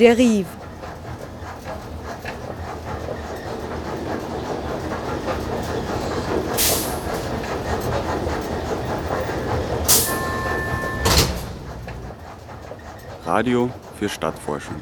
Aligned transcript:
Derive. 0.00 0.46
Radio 13.26 13.68
für 13.98 14.08
Stadtforschung. 14.08 14.76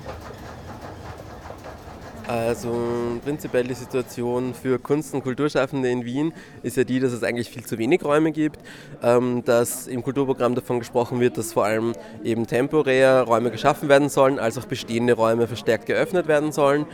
Also 2.29 2.76
prinzipiell 3.24 3.64
die 3.64 3.72
Situation 3.72 4.52
für 4.52 4.78
Kunst- 4.78 5.14
und 5.14 5.22
Kulturschaffende 5.22 5.88
in 5.88 6.04
Wien 6.04 6.34
ist 6.62 6.77
ja 6.77 6.84
die, 6.84 7.00
dass 7.00 7.12
es 7.12 7.22
eigentlich 7.22 7.48
viel 7.48 7.64
zu 7.64 7.78
wenig 7.78 8.04
Räume 8.04 8.32
gibt, 8.32 8.60
ähm, 9.02 9.42
dass 9.46 9.87
im 9.87 10.02
Kulturprogramm 10.02 10.54
davon 10.54 10.78
gesprochen 10.78 11.20
wird, 11.20 11.38
dass 11.38 11.54
vor 11.54 11.64
allem 11.64 11.95
eben 12.23 12.46
temporär 12.46 13.23
Räume 13.23 13.51
geschaffen 13.51 13.88
werden 13.88 14.10
sollen, 14.10 14.38
als 14.38 14.59
auch 14.59 14.66
bestehende 14.66 15.14
Räume 15.14 15.46
verstärkt 15.46 15.87
geöffnet 15.87 16.28
werden 16.28 16.52
sollen. 16.52 16.84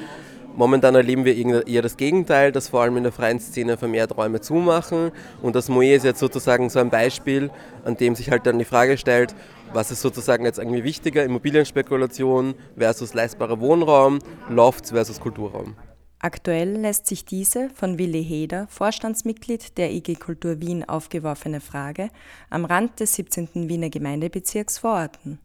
Momentan 0.54 0.94
erleben 0.94 1.24
wir 1.24 1.66
eher 1.66 1.82
das 1.82 1.96
Gegenteil, 1.96 2.52
dass 2.52 2.68
vor 2.68 2.82
allem 2.82 2.96
in 2.96 3.02
der 3.02 3.10
freien 3.10 3.40
Szene 3.40 3.76
vermehrt 3.76 4.16
Räume 4.16 4.40
zumachen. 4.40 5.10
Und 5.42 5.56
das 5.56 5.68
Moe 5.68 5.94
ist 5.94 6.04
jetzt 6.04 6.20
sozusagen 6.20 6.70
so 6.70 6.78
ein 6.78 6.90
Beispiel, 6.90 7.50
an 7.84 7.96
dem 7.96 8.14
sich 8.14 8.30
halt 8.30 8.46
dann 8.46 8.60
die 8.60 8.64
Frage 8.64 8.96
stellt, 8.96 9.34
was 9.74 9.90
ist 9.90 10.00
sozusagen 10.00 10.44
jetzt 10.44 10.58
irgendwie 10.58 10.84
wichtiger, 10.84 11.24
Immobilienspekulation 11.24 12.54
versus 12.76 13.14
leistbarer 13.14 13.60
Wohnraum, 13.60 14.18
Lofts 14.48 14.90
versus 14.90 15.20
Kulturraum. 15.20 15.76
Aktuell 16.20 16.78
lässt 16.78 17.06
sich 17.06 17.26
diese 17.26 17.68
von 17.68 17.98
Willi 17.98 18.24
Heder, 18.24 18.66
Vorstandsmitglied 18.68 19.76
der 19.76 19.92
IG 19.92 20.14
Kultur 20.14 20.60
Wien, 20.60 20.88
aufgeworfene 20.88 21.60
Frage 21.60 22.08
am 22.48 22.64
Rand 22.64 23.00
des 23.00 23.14
17. 23.14 23.68
Wiener 23.68 23.90
Gemeindebezirks 23.90 24.78
verorten. 24.78 25.38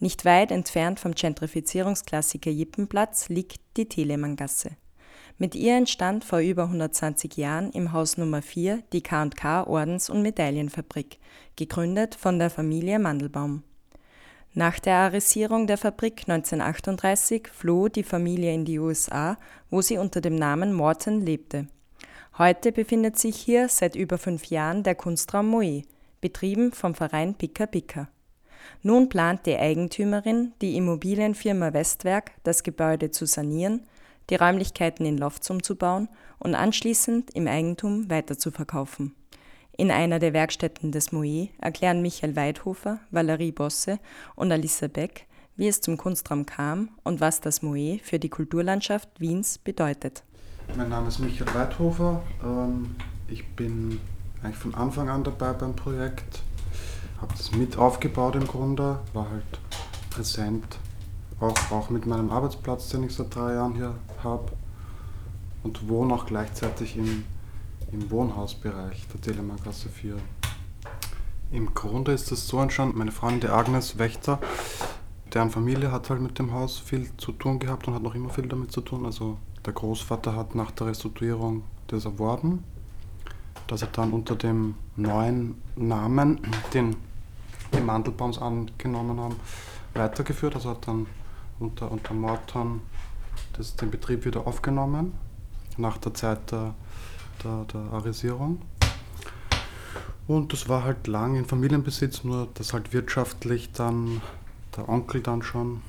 Nicht 0.00 0.24
weit 0.24 0.50
entfernt 0.50 0.98
vom 0.98 1.14
Gentrifizierungsklassiker 1.14 2.50
Jippenplatz 2.50 3.28
liegt 3.28 3.60
die 3.76 3.88
Telemanngasse. 3.88 4.70
Mit 5.38 5.54
ihr 5.54 5.76
entstand 5.76 6.24
vor 6.24 6.38
über 6.38 6.62
120 6.62 7.36
Jahren 7.36 7.70
im 7.72 7.92
Haus 7.92 8.16
Nummer 8.16 8.40
4 8.40 8.82
die 8.94 9.02
K&K 9.02 9.66
Ordens- 9.66 10.08
und 10.08 10.22
Medaillenfabrik, 10.22 11.18
gegründet 11.56 12.14
von 12.14 12.38
der 12.38 12.48
Familie 12.48 12.98
Mandelbaum. 12.98 13.62
Nach 14.54 14.78
der 14.78 14.94
Arisierung 14.94 15.66
der 15.66 15.76
Fabrik 15.76 16.22
1938 16.26 17.48
floh 17.48 17.88
die 17.88 18.02
Familie 18.02 18.54
in 18.54 18.64
die 18.64 18.78
USA, 18.78 19.36
wo 19.68 19.82
sie 19.82 19.98
unter 19.98 20.22
dem 20.22 20.36
Namen 20.36 20.72
Morton 20.72 21.20
lebte. 21.20 21.68
Heute 22.38 22.72
befindet 22.72 23.18
sich 23.18 23.36
hier 23.36 23.68
seit 23.68 23.94
über 23.94 24.16
fünf 24.16 24.46
Jahren 24.46 24.84
der 24.84 24.94
Kunstraum 24.94 25.48
Moe, 25.48 25.82
betrieben 26.22 26.72
vom 26.72 26.94
Verein 26.94 27.34
Pika 27.34 27.66
Pika. 27.66 28.08
Nun 28.82 29.10
plant 29.10 29.44
die 29.44 29.58
Eigentümerin, 29.58 30.54
die 30.62 30.76
Immobilienfirma 30.76 31.74
Westwerk, 31.74 32.32
das 32.42 32.62
Gebäude 32.62 33.10
zu 33.10 33.26
sanieren, 33.26 33.86
die 34.30 34.36
Räumlichkeiten 34.36 35.06
in 35.06 35.18
Lofts 35.18 35.50
umzubauen 35.50 36.08
und 36.38 36.54
anschließend 36.54 37.30
im 37.34 37.46
Eigentum 37.46 38.10
weiterzuverkaufen. 38.10 39.14
In 39.76 39.90
einer 39.90 40.18
der 40.18 40.32
Werkstätten 40.32 40.90
des 40.90 41.12
Moe 41.12 41.48
erklären 41.60 42.02
Michael 42.02 42.34
Weidhofer, 42.34 42.98
Valerie 43.10 43.52
Bosse 43.52 43.98
und 44.34 44.50
Alissa 44.50 44.88
Beck, 44.88 45.26
wie 45.56 45.68
es 45.68 45.80
zum 45.80 45.96
Kunstraum 45.96 46.46
kam 46.46 46.90
und 47.04 47.20
was 47.20 47.40
das 47.40 47.62
Moe 47.62 47.98
für 48.02 48.18
die 48.18 48.30
Kulturlandschaft 48.30 49.08
Wiens 49.18 49.58
bedeutet. 49.58 50.22
Mein 50.76 50.88
Name 50.88 51.08
ist 51.08 51.18
Michael 51.18 51.54
Weidhofer. 51.54 52.22
Ähm, 52.42 52.96
ich 53.28 53.46
bin 53.54 54.00
eigentlich 54.42 54.56
von 54.56 54.74
Anfang 54.74 55.08
an 55.08 55.24
dabei 55.24 55.52
beim 55.52 55.76
Projekt 55.76 56.42
habe 57.20 57.32
das 57.36 57.52
mit 57.52 57.78
aufgebaut 57.78 58.36
im 58.36 58.46
Grunde, 58.46 58.98
war 59.12 59.30
halt 59.30 59.60
präsent, 60.10 60.78
auch, 61.40 61.54
auch 61.70 61.90
mit 61.90 62.06
meinem 62.06 62.30
Arbeitsplatz, 62.30 62.88
den 62.88 63.04
ich 63.04 63.14
seit 63.14 63.34
drei 63.34 63.54
Jahren 63.54 63.74
hier 63.74 63.94
habe 64.26 64.52
und 65.62 65.88
wohne 65.88 66.14
auch 66.14 66.26
gleichzeitig 66.26 66.96
im, 66.96 67.24
im 67.92 68.10
Wohnhausbereich 68.10 69.06
der 69.12 69.20
Telemanngasse 69.20 69.88
4. 69.88 70.16
Im 71.52 71.74
Grunde 71.74 72.12
ist 72.12 72.30
das 72.30 72.48
so 72.48 72.60
entstanden, 72.60 72.98
meine 72.98 73.12
Freundin 73.12 73.50
Agnes 73.50 73.98
Wächter, 73.98 74.38
deren 75.32 75.50
Familie 75.50 75.92
hat 75.92 76.10
halt 76.10 76.20
mit 76.20 76.38
dem 76.38 76.52
Haus 76.52 76.78
viel 76.78 77.10
zu 77.16 77.32
tun 77.32 77.58
gehabt 77.58 77.86
und 77.88 77.94
hat 77.94 78.02
noch 78.02 78.14
immer 78.14 78.30
viel 78.30 78.48
damit 78.48 78.72
zu 78.72 78.80
tun. 78.80 79.06
Also 79.06 79.38
der 79.64 79.72
Großvater 79.72 80.34
hat 80.34 80.54
nach 80.54 80.70
der 80.72 80.88
Restrukturierung 80.88 81.62
das 81.86 82.04
erworben 82.04 82.64
dass 83.66 83.82
er 83.82 83.88
dann 83.88 84.12
unter 84.12 84.36
dem 84.36 84.74
neuen 84.96 85.60
Namen, 85.76 86.40
den 86.72 86.96
die 87.74 87.80
Mandelbaums 87.80 88.38
angenommen 88.38 89.20
haben, 89.20 89.36
weitergeführt. 89.94 90.54
Also 90.54 90.70
hat 90.70 90.86
dann 90.86 91.06
unter, 91.58 91.90
unter 91.90 92.14
Morton 92.14 92.80
das, 93.54 93.76
den 93.76 93.90
Betrieb 93.90 94.24
wieder 94.24 94.46
aufgenommen, 94.46 95.12
nach 95.76 95.98
der 95.98 96.14
Zeit 96.14 96.50
der, 96.52 96.74
der, 97.44 97.64
der 97.64 97.80
Arisierung. 97.92 98.60
Und 100.26 100.52
das 100.52 100.68
war 100.68 100.82
halt 100.82 101.06
lang 101.06 101.36
in 101.36 101.44
Familienbesitz, 101.44 102.24
nur 102.24 102.48
dass 102.54 102.72
halt 102.72 102.92
wirtschaftlich 102.92 103.72
dann 103.72 104.20
der 104.76 104.88
Onkel 104.88 105.20
dann 105.20 105.42
schon, 105.42 105.82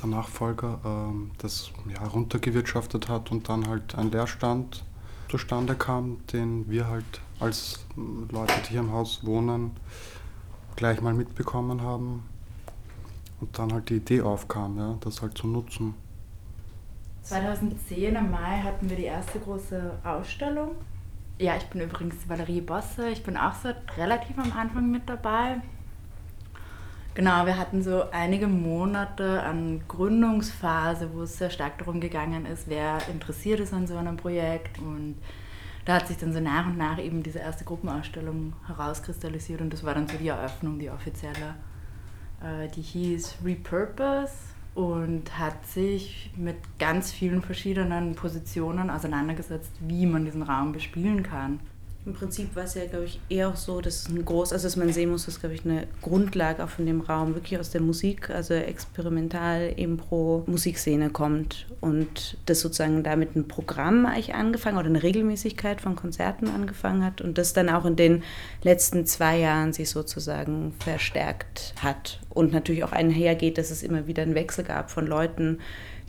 der 0.00 0.08
Nachfolger, 0.08 0.78
äh, 0.84 1.32
das 1.38 1.70
ja, 1.92 2.06
runtergewirtschaftet 2.06 3.08
hat 3.08 3.30
und 3.30 3.48
dann 3.48 3.68
halt 3.68 3.94
ein 3.96 4.10
Leerstand 4.10 4.84
zustande 5.28 5.74
kam, 5.74 6.18
den 6.32 6.70
wir 6.70 6.88
halt 6.88 7.20
als 7.38 7.84
Leute, 8.30 8.54
die 8.64 8.70
hier 8.70 8.80
im 8.80 8.92
Haus 8.92 9.24
wohnen, 9.24 9.72
gleich 10.76 11.00
mal 11.00 11.14
mitbekommen 11.14 11.82
haben. 11.82 12.22
Und 13.40 13.58
dann 13.58 13.72
halt 13.72 13.88
die 13.88 13.96
Idee 13.96 14.20
aufkam, 14.20 14.76
ja, 14.76 14.96
das 15.00 15.22
halt 15.22 15.36
zu 15.36 15.46
nutzen. 15.46 15.94
2010 17.22 18.16
im 18.16 18.30
Mai 18.30 18.60
hatten 18.62 18.88
wir 18.88 18.96
die 18.96 19.04
erste 19.04 19.38
große 19.38 19.98
Ausstellung. 20.04 20.76
Ja, 21.38 21.56
ich 21.56 21.64
bin 21.66 21.80
übrigens 21.80 22.28
Valerie 22.28 22.60
Bosse. 22.60 23.08
Ich 23.08 23.22
bin 23.22 23.36
auch 23.36 23.54
seit 23.54 23.76
relativ 23.96 24.38
am 24.38 24.52
Anfang 24.52 24.90
mit 24.90 25.08
dabei. 25.08 25.60
Genau, 27.14 27.44
wir 27.44 27.58
hatten 27.58 27.82
so 27.82 28.10
einige 28.10 28.46
Monate 28.46 29.42
an 29.42 29.82
Gründungsphase, 29.88 31.12
wo 31.12 31.22
es 31.22 31.38
sehr 31.38 31.50
stark 31.50 31.78
darum 31.78 32.00
gegangen 32.00 32.46
ist, 32.46 32.68
wer 32.68 32.98
interessiert 33.08 33.60
ist 33.60 33.72
an 33.72 33.86
so 33.86 33.96
einem 33.96 34.16
Projekt. 34.16 34.78
Und 34.78 35.16
da 35.84 35.94
hat 35.94 36.08
sich 36.08 36.18
dann 36.18 36.32
so 36.32 36.40
nach 36.40 36.66
und 36.66 36.78
nach 36.78 36.98
eben 36.98 37.22
diese 37.22 37.40
erste 37.40 37.64
Gruppenausstellung 37.64 38.52
herauskristallisiert 38.66 39.60
und 39.60 39.72
das 39.72 39.82
war 39.82 39.94
dann 39.94 40.08
so 40.08 40.16
die 40.18 40.28
Eröffnung, 40.28 40.78
die 40.78 40.90
offizielle. 40.90 41.56
Äh, 42.42 42.68
die 42.68 42.82
hieß 42.82 43.38
Repurpose 43.44 44.49
und 44.74 45.38
hat 45.38 45.66
sich 45.66 46.30
mit 46.36 46.56
ganz 46.78 47.12
vielen 47.12 47.42
verschiedenen 47.42 48.14
Positionen 48.14 48.90
auseinandergesetzt, 48.90 49.72
wie 49.80 50.06
man 50.06 50.24
diesen 50.24 50.42
Raum 50.42 50.72
bespielen 50.72 51.22
kann. 51.22 51.60
Im 52.06 52.14
Prinzip 52.14 52.56
war 52.56 52.64
es 52.64 52.74
ja, 52.74 52.86
glaube 52.86 53.04
ich, 53.04 53.20
eher 53.28 53.48
auch 53.50 53.56
so, 53.56 53.82
dass 53.82 54.02
es 54.02 54.08
ein 54.08 54.24
groß, 54.24 54.54
also 54.54 54.66
dass 54.66 54.76
man 54.76 54.90
sehen 54.90 55.10
muss, 55.10 55.26
dass, 55.26 55.38
glaube 55.38 55.54
ich, 55.54 55.66
eine 55.66 55.86
Grundlage 56.00 56.64
auch 56.64 56.70
von 56.70 56.86
dem 56.86 57.02
Raum 57.02 57.34
wirklich 57.34 57.60
aus 57.60 57.70
der 57.70 57.82
Musik, 57.82 58.30
also 58.30 58.54
experimental, 58.54 59.74
Impro, 59.76 60.42
Musikszene 60.46 61.10
kommt 61.10 61.66
und 61.82 62.38
das 62.46 62.60
sozusagen 62.60 63.02
damit 63.02 63.36
ein 63.36 63.48
Programm 63.48 64.06
eigentlich 64.06 64.34
angefangen 64.34 64.78
oder 64.78 64.86
eine 64.86 65.02
Regelmäßigkeit 65.02 65.82
von 65.82 65.94
Konzerten 65.94 66.48
angefangen 66.48 67.04
hat 67.04 67.20
und 67.20 67.36
das 67.36 67.52
dann 67.52 67.68
auch 67.68 67.84
in 67.84 67.96
den 67.96 68.22
letzten 68.62 69.04
zwei 69.04 69.38
Jahren 69.38 69.74
sich 69.74 69.90
sozusagen 69.90 70.72
verstärkt 70.78 71.74
hat 71.82 72.20
und 72.30 72.50
natürlich 72.50 72.82
auch 72.82 72.92
einhergeht, 72.92 73.58
dass 73.58 73.70
es 73.70 73.82
immer 73.82 74.06
wieder 74.06 74.22
einen 74.22 74.34
Wechsel 74.34 74.64
gab 74.64 74.90
von 74.90 75.06
Leuten, 75.06 75.58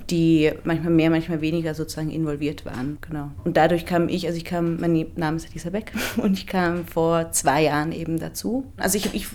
die 0.09 0.51
manchmal 0.63 0.91
mehr, 0.91 1.09
manchmal 1.09 1.41
weniger 1.41 1.73
sozusagen 1.73 2.11
involviert 2.11 2.65
waren. 2.65 2.97
Genau. 3.01 3.31
Und 3.43 3.57
dadurch 3.57 3.85
kam 3.85 4.09
ich, 4.09 4.25
also 4.25 4.37
ich 4.37 4.45
kam, 4.45 4.77
mein 4.79 5.07
Name 5.15 5.37
ist 5.37 5.49
Elisa 5.49 5.69
Beck 5.69 5.93
und 6.17 6.33
ich 6.33 6.47
kam 6.47 6.85
vor 6.85 7.31
zwei 7.31 7.63
Jahren 7.63 7.91
eben 7.91 8.19
dazu. 8.19 8.65
Also 8.77 8.97
ich, 8.97 9.13
ich 9.13 9.27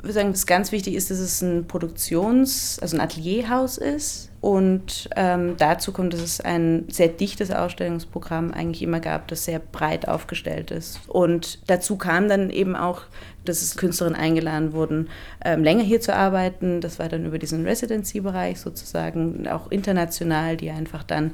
würde 0.00 0.12
sagen, 0.12 0.32
was 0.32 0.46
ganz 0.46 0.72
wichtig 0.72 0.94
ist, 0.94 1.10
dass 1.10 1.18
es 1.18 1.40
ein 1.42 1.66
Produktions-, 1.66 2.78
also 2.80 2.96
ein 2.96 3.00
Atelierhaus 3.00 3.78
ist. 3.78 4.30
Und 4.44 5.08
ähm, 5.16 5.56
dazu 5.56 5.90
kommt, 5.90 6.12
dass 6.12 6.20
es 6.20 6.38
ein 6.38 6.84
sehr 6.90 7.08
dichtes 7.08 7.50
Ausstellungsprogramm 7.50 8.52
eigentlich 8.52 8.82
immer 8.82 9.00
gab, 9.00 9.26
das 9.28 9.46
sehr 9.46 9.58
breit 9.58 10.06
aufgestellt 10.06 10.70
ist. 10.70 11.00
Und 11.08 11.60
dazu 11.70 11.96
kam 11.96 12.28
dann 12.28 12.50
eben 12.50 12.76
auch, 12.76 13.04
dass 13.46 13.62
es 13.62 13.74
Künstlerinnen 13.78 14.20
eingeladen 14.20 14.74
wurden, 14.74 15.08
ähm, 15.42 15.64
länger 15.64 15.82
hier 15.82 16.02
zu 16.02 16.14
arbeiten. 16.14 16.82
Das 16.82 16.98
war 16.98 17.08
dann 17.08 17.24
über 17.24 17.38
diesen 17.38 17.64
Residency-Bereich 17.64 18.60
sozusagen, 18.60 19.48
auch 19.48 19.70
international, 19.70 20.58
die 20.58 20.70
einfach 20.70 21.04
dann 21.04 21.32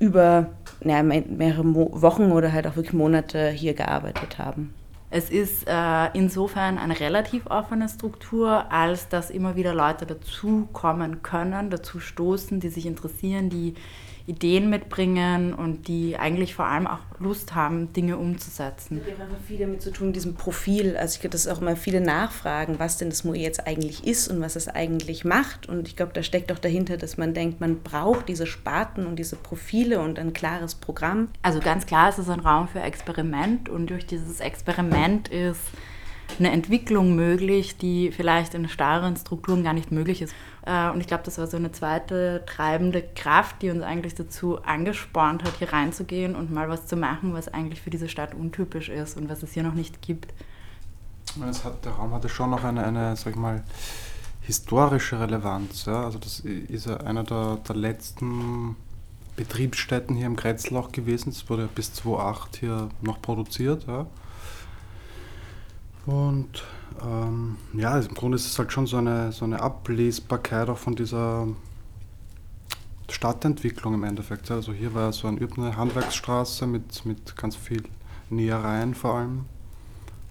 über 0.00 0.50
ja, 0.84 1.04
mehrere 1.04 1.64
Mo 1.64 1.90
Wochen 1.92 2.32
oder 2.32 2.52
halt 2.52 2.66
auch 2.66 2.74
wirklich 2.74 2.92
Monate 2.92 3.50
hier 3.50 3.74
gearbeitet 3.74 4.38
haben. 4.38 4.74
Es 5.10 5.30
ist 5.30 5.68
äh, 5.68 6.10
insofern 6.14 6.78
eine 6.78 6.98
relativ 6.98 7.46
offene 7.46 7.88
Struktur, 7.88 8.70
als 8.72 9.08
dass 9.08 9.30
immer 9.30 9.54
wieder 9.54 9.72
Leute 9.72 10.04
dazu 10.04 10.68
kommen 10.72 11.22
können, 11.22 11.70
dazu 11.70 12.00
stoßen, 12.00 12.58
die 12.58 12.68
sich 12.68 12.86
interessieren, 12.86 13.48
die 13.48 13.74
Ideen 14.26 14.68
mitbringen 14.70 15.54
und 15.54 15.86
die 15.86 16.16
eigentlich 16.16 16.54
vor 16.54 16.66
allem 16.66 16.86
auch 16.86 16.98
Lust 17.18 17.54
haben, 17.54 17.92
Dinge 17.92 18.16
umzusetzen. 18.16 19.00
Das 19.04 19.14
hat 19.14 19.20
einfach 19.20 19.44
viel 19.46 19.58
damit 19.58 19.82
zu 19.82 19.92
tun, 19.92 20.12
diesem 20.12 20.34
Profil. 20.34 20.96
Also 20.96 21.14
ich 21.14 21.20
glaube, 21.20 21.32
das 21.32 21.46
auch 21.46 21.60
immer 21.60 21.76
viele 21.76 22.00
Nachfragen, 22.00 22.78
was 22.78 22.98
denn 22.98 23.08
das 23.08 23.24
MOE 23.24 23.36
jetzt 23.36 23.66
eigentlich 23.66 24.06
ist 24.06 24.28
und 24.28 24.40
was 24.40 24.56
es 24.56 24.68
eigentlich 24.68 25.24
macht. 25.24 25.68
Und 25.68 25.86
ich 25.86 25.96
glaube, 25.96 26.12
da 26.12 26.22
steckt 26.22 26.50
auch 26.50 26.58
dahinter, 26.58 26.96
dass 26.96 27.16
man 27.16 27.34
denkt, 27.34 27.60
man 27.60 27.80
braucht 27.82 28.28
diese 28.28 28.46
Sparten 28.46 29.06
und 29.06 29.16
diese 29.16 29.36
Profile 29.36 30.00
und 30.00 30.18
ein 30.18 30.32
klares 30.32 30.74
Programm. 30.74 31.28
Also 31.42 31.60
ganz 31.60 31.86
klar, 31.86 32.08
es 32.08 32.18
ist 32.18 32.28
ein 32.28 32.40
Raum 32.40 32.68
für 32.68 32.80
Experiment 32.80 33.68
und 33.68 33.90
durch 33.90 34.06
dieses 34.06 34.40
Experiment 34.40 35.28
ist 35.28 35.60
eine 36.38 36.50
Entwicklung 36.50 37.14
möglich, 37.14 37.76
die 37.76 38.10
vielleicht 38.12 38.54
in 38.54 38.68
starren 38.68 39.16
Strukturen 39.16 39.62
gar 39.62 39.72
nicht 39.72 39.90
möglich 39.92 40.22
ist. 40.22 40.34
Äh, 40.66 40.90
und 40.90 41.00
ich 41.00 41.06
glaube, 41.06 41.22
das 41.24 41.38
war 41.38 41.46
so 41.46 41.56
eine 41.56 41.72
zweite 41.72 42.42
treibende 42.46 43.02
Kraft, 43.14 43.62
die 43.62 43.70
uns 43.70 43.82
eigentlich 43.82 44.14
dazu 44.14 44.62
angespornt 44.62 45.44
hat, 45.44 45.54
hier 45.58 45.72
reinzugehen 45.72 46.34
und 46.34 46.52
mal 46.52 46.68
was 46.68 46.86
zu 46.86 46.96
machen, 46.96 47.32
was 47.32 47.48
eigentlich 47.48 47.80
für 47.80 47.90
diese 47.90 48.08
Stadt 48.08 48.34
untypisch 48.34 48.88
ist 48.88 49.16
und 49.16 49.28
was 49.28 49.42
es 49.42 49.52
hier 49.52 49.62
noch 49.62 49.74
nicht 49.74 50.02
gibt. 50.02 50.32
Hat, 51.40 51.84
der 51.84 51.92
Raum 51.92 52.12
hatte 52.12 52.28
schon 52.28 52.50
noch 52.50 52.64
eine, 52.64 52.84
eine 52.84 53.16
sag 53.16 53.32
ich 53.32 53.36
mal, 53.36 53.62
historische 54.40 55.20
Relevanz. 55.20 55.84
Ja? 55.84 56.04
Also 56.04 56.18
das 56.18 56.40
ist 56.40 56.86
ja 56.86 56.98
einer 56.98 57.24
der, 57.24 57.58
der 57.68 57.76
letzten 57.76 58.76
Betriebsstätten 59.36 60.16
hier 60.16 60.26
im 60.26 60.36
Kretzel 60.36 60.76
auch 60.76 60.92
gewesen. 60.92 61.30
Es 61.30 61.48
wurde 61.50 61.68
bis 61.74 61.92
2008 61.92 62.56
hier 62.56 62.88
noch 63.02 63.20
produziert. 63.20 63.86
Ja? 63.86 64.06
Und 66.06 66.64
ähm, 67.02 67.56
ja, 67.74 67.98
im 67.98 68.14
Grunde 68.14 68.36
ist 68.36 68.46
es 68.46 68.58
halt 68.58 68.72
schon 68.72 68.86
so 68.86 68.96
eine, 68.96 69.32
so 69.32 69.44
eine 69.44 69.60
Ablesbarkeit 69.60 70.68
auch 70.68 70.78
von 70.78 70.94
dieser 70.94 71.48
Stadtentwicklung 73.10 73.94
im 73.94 74.04
Endeffekt. 74.04 74.50
Also 74.50 74.72
hier 74.72 74.94
war 74.94 75.12
so 75.12 75.28
eine 75.28 75.76
Handwerksstraße 75.76 76.66
mit, 76.66 77.04
mit 77.04 77.36
ganz 77.36 77.56
viel 77.56 77.82
Nähereien 78.30 78.94
vor 78.94 79.14
allem. 79.14 79.46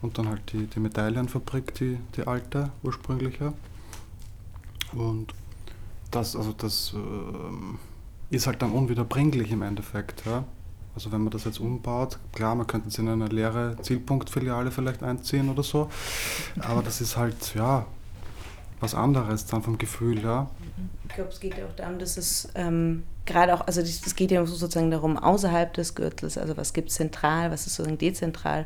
Und 0.01 0.17
dann 0.17 0.29
halt 0.29 0.51
die, 0.53 0.67
die 0.67 0.79
Medaillenfabrik, 0.79 1.73
die, 1.75 1.97
die 2.15 2.27
alte, 2.27 2.71
ursprüngliche. 2.83 3.53
Und 4.93 5.33
das, 6.11 6.35
also 6.35 6.53
das 6.53 6.93
äh, 6.93 8.35
ist 8.35 8.47
halt 8.47 8.61
dann 8.61 8.71
unwiederbringlich 8.71 9.51
im 9.51 9.61
Endeffekt. 9.61 10.25
Ja? 10.25 10.45
Also 10.95 11.11
wenn 11.11 11.21
man 11.21 11.31
das 11.31 11.43
jetzt 11.43 11.59
umbaut, 11.59 12.17
klar, 12.31 12.55
man 12.55 12.65
könnte 12.67 12.87
es 12.87 12.97
in 12.97 13.09
eine 13.09 13.27
leere 13.27 13.75
Zielpunktfiliale 13.81 14.71
vielleicht 14.71 15.03
einziehen 15.03 15.49
oder 15.49 15.61
so, 15.61 15.89
aber 16.59 16.81
das 16.81 17.01
ist 17.01 17.17
halt, 17.17 17.53
ja, 17.53 17.85
was 18.79 18.95
anderes 18.95 19.45
dann 19.45 19.61
vom 19.61 19.77
Gefühl, 19.77 20.23
ja. 20.23 20.49
Ich 21.07 21.15
glaube, 21.15 21.29
es 21.29 21.39
geht 21.39 21.57
ja 21.57 21.65
auch 21.65 21.75
darum, 21.75 21.99
dass 21.99 22.17
es 22.17 22.49
ähm, 22.55 23.03
gerade 23.25 23.53
auch, 23.53 23.67
also 23.67 23.81
es 23.81 24.15
geht 24.15 24.31
ja 24.31 24.45
sozusagen 24.45 24.91
darum, 24.91 25.17
außerhalb 25.17 25.73
des 25.73 25.95
Gürtels, 25.95 26.37
also 26.37 26.55
was 26.55 26.73
gibt 26.73 26.89
es 26.89 26.95
zentral, 26.95 27.51
was 27.51 27.67
ist 27.67 27.75
sozusagen 27.75 27.97
dezentral 27.97 28.65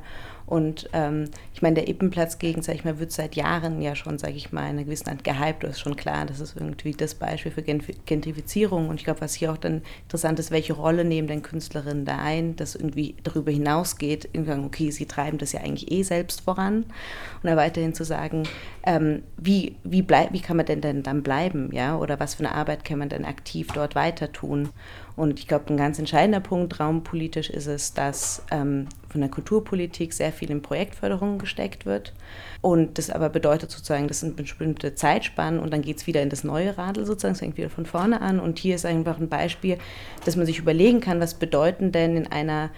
und 0.50 0.90
ähm, 0.94 1.26
ich 1.54 1.62
meine, 1.62 1.76
der 1.76 1.90
Ippenplatz-Gegend, 1.90 2.64
sag 2.64 2.74
ich 2.74 2.84
mal, 2.84 2.98
wird 2.98 3.12
seit 3.12 3.36
Jahren 3.36 3.84
ja 3.84 3.96
schon, 3.96 4.18
sage 4.18 4.34
ich 4.34 4.52
mal, 4.52 4.64
in 4.64 4.70
einer 4.70 4.84
gewissen 4.84 5.08
Art 5.08 5.24
gehypt. 5.24 5.62
Das 5.64 5.74
ist 5.74 5.80
schon 5.82 5.96
klar, 5.96 6.26
das 6.26 6.40
ist 6.40 6.56
irgendwie 6.56 6.94
das 6.94 7.14
Beispiel 7.14 7.52
für 7.52 7.62
Gentrifizierung. 7.62 8.90
Und 8.90 8.96
ich 8.96 9.04
glaube, 9.04 9.22
was 9.22 9.36
hier 9.36 9.52
auch 9.52 9.58
dann 9.58 9.84
interessant 10.04 10.40
ist, 10.40 10.50
welche 10.50 10.74
Rolle 10.74 11.06
nehmen 11.06 11.28
denn 11.28 11.44
Künstlerinnen 11.44 12.04
da 12.04 12.18
ein, 12.18 12.56
das 12.56 12.74
irgendwie 12.74 13.14
darüber 13.24 13.52
hinausgeht, 13.52 14.28
irgendwann, 14.34 14.66
okay, 14.66 14.90
sie 14.90 15.06
treiben 15.06 15.38
das 15.38 15.52
ja 15.52 15.60
eigentlich 15.60 15.92
eh 15.92 16.02
selbst 16.02 16.42
voran. 16.42 16.78
Und 16.78 17.44
dann 17.44 17.56
weiterhin 17.56 17.94
zu 17.94 18.04
sagen, 18.04 18.48
ähm, 18.82 19.22
wie, 19.38 19.76
wie, 19.84 20.02
bleib, 20.02 20.34
wie 20.34 20.42
kann 20.42 20.58
man 20.58 20.66
denn, 20.66 20.82
denn 20.82 21.04
dann 21.04 21.22
bleiben, 21.22 21.70
ja? 21.74 21.96
Oder 21.96 22.20
was 22.20 22.34
für 22.34 22.44
eine 22.44 22.56
Arbeit 22.56 22.86
kann 22.86 22.98
man 22.98 23.10
denn 23.10 23.24
aktiv 23.24 23.68
dort 23.72 23.94
weiter 23.94 24.32
tun? 24.32 24.70
Und 25.20 25.38
ich 25.38 25.50
glaube, 25.50 25.66
ein 25.68 25.76
ganz 25.76 26.00
entscheidender 26.00 26.40
Punkt 26.40 26.80
raumpolitisch 26.80 27.50
ist 27.50 27.68
es, 27.68 27.94
dass 27.94 28.42
ähm, 28.52 28.88
von 29.10 29.20
der 29.20 29.30
Kulturpolitik 29.30 30.14
sehr 30.14 30.32
viel 30.32 30.50
in 30.50 30.62
Projektförderung 30.62 31.40
gesteckt 31.40 31.86
wird. 31.86 32.14
Und 32.62 32.98
das 32.98 33.10
aber 33.10 33.28
bedeutet 33.28 33.70
sozusagen, 33.70 34.08
das 34.08 34.22
sind 34.22 34.38
bestimmte 34.38 34.96
Zeitspannen 34.96 35.60
und 35.60 35.74
dann 35.74 35.82
geht 35.82 35.98
es 35.98 36.08
wieder 36.08 36.22
in 36.22 36.30
das 36.30 36.46
neue 36.46 36.78
Radl 36.78 37.06
sozusagen, 37.06 37.34
es 37.34 37.40
fängt 37.40 37.58
wieder 37.58 37.70
von 37.70 37.86
vorne 37.86 38.22
an. 38.22 38.40
Und 38.40 38.60
hier 38.60 38.76
ist 38.76 38.86
einfach 38.86 39.20
ein 39.20 39.28
Beispiel, 39.28 39.78
dass 40.24 40.38
man 40.38 40.46
sich 40.46 40.58
überlegen 40.58 41.02
kann, 41.02 41.20
was 41.20 41.34
bedeuten 41.34 41.92
denn 41.92 42.16
in 42.16 42.28
einer 42.32 42.70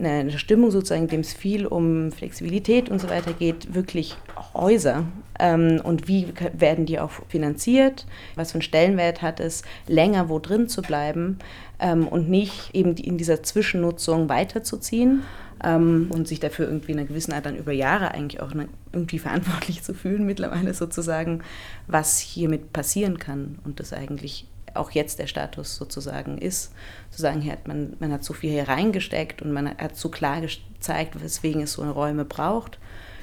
eine 0.00 0.38
Stimmung 0.38 0.70
sozusagen, 0.70 1.02
in 1.02 1.08
dem 1.08 1.20
es 1.20 1.32
viel 1.32 1.66
um 1.66 2.12
Flexibilität 2.12 2.88
und 2.88 3.00
so 3.00 3.10
weiter 3.10 3.32
geht, 3.32 3.74
wirklich 3.74 4.16
Häuser. 4.54 5.04
Ähm, 5.40 5.80
und 5.82 6.06
wie 6.06 6.32
werden 6.52 6.86
die 6.86 7.00
auch 7.00 7.10
finanziert? 7.28 8.06
Was 8.36 8.52
für 8.52 8.56
einen 8.56 8.62
Stellenwert 8.62 9.22
hat 9.22 9.40
es, 9.40 9.62
länger 9.88 10.28
wo 10.28 10.38
drin 10.38 10.68
zu 10.68 10.82
bleiben 10.82 11.38
ähm, 11.78 12.08
und 12.08 12.28
nicht 12.28 12.74
eben 12.74 12.96
in 12.96 13.18
dieser 13.18 13.42
Zwischennutzung 13.42 14.28
weiterzuziehen? 14.28 15.22
Ähm, 15.64 16.08
und 16.14 16.28
sich 16.28 16.38
dafür 16.38 16.66
irgendwie 16.66 16.92
in 16.92 16.98
einer 16.98 17.08
gewissen 17.08 17.32
Art 17.32 17.44
dann 17.44 17.56
über 17.56 17.72
Jahre 17.72 18.12
eigentlich 18.12 18.40
auch 18.40 18.52
irgendwie 18.92 19.18
verantwortlich 19.18 19.82
zu 19.82 19.92
fühlen, 19.92 20.24
mittlerweile 20.24 20.72
sozusagen, 20.72 21.42
was 21.88 22.20
hiermit 22.20 22.72
passieren 22.72 23.18
kann 23.18 23.58
und 23.64 23.80
das 23.80 23.92
eigentlich 23.92 24.46
auch 24.74 24.90
jetzt 24.90 25.18
der 25.18 25.26
Status 25.26 25.76
sozusagen 25.76 26.38
ist. 26.38 26.72
Zu 27.10 27.20
sagen, 27.20 27.40
hier 27.40 27.52
hat 27.52 27.68
man, 27.68 27.94
man 27.98 28.12
hat 28.12 28.24
so 28.24 28.32
viel 28.32 28.50
hier 28.50 28.68
reingesteckt 28.68 29.42
und 29.42 29.52
man 29.52 29.68
hat 29.68 29.96
so 29.96 30.08
klar 30.08 30.40
gezeigt, 30.40 31.20
weswegen 31.20 31.62
es 31.62 31.74
so 31.74 31.82
Räume 31.82 32.24
braucht. 32.24 32.78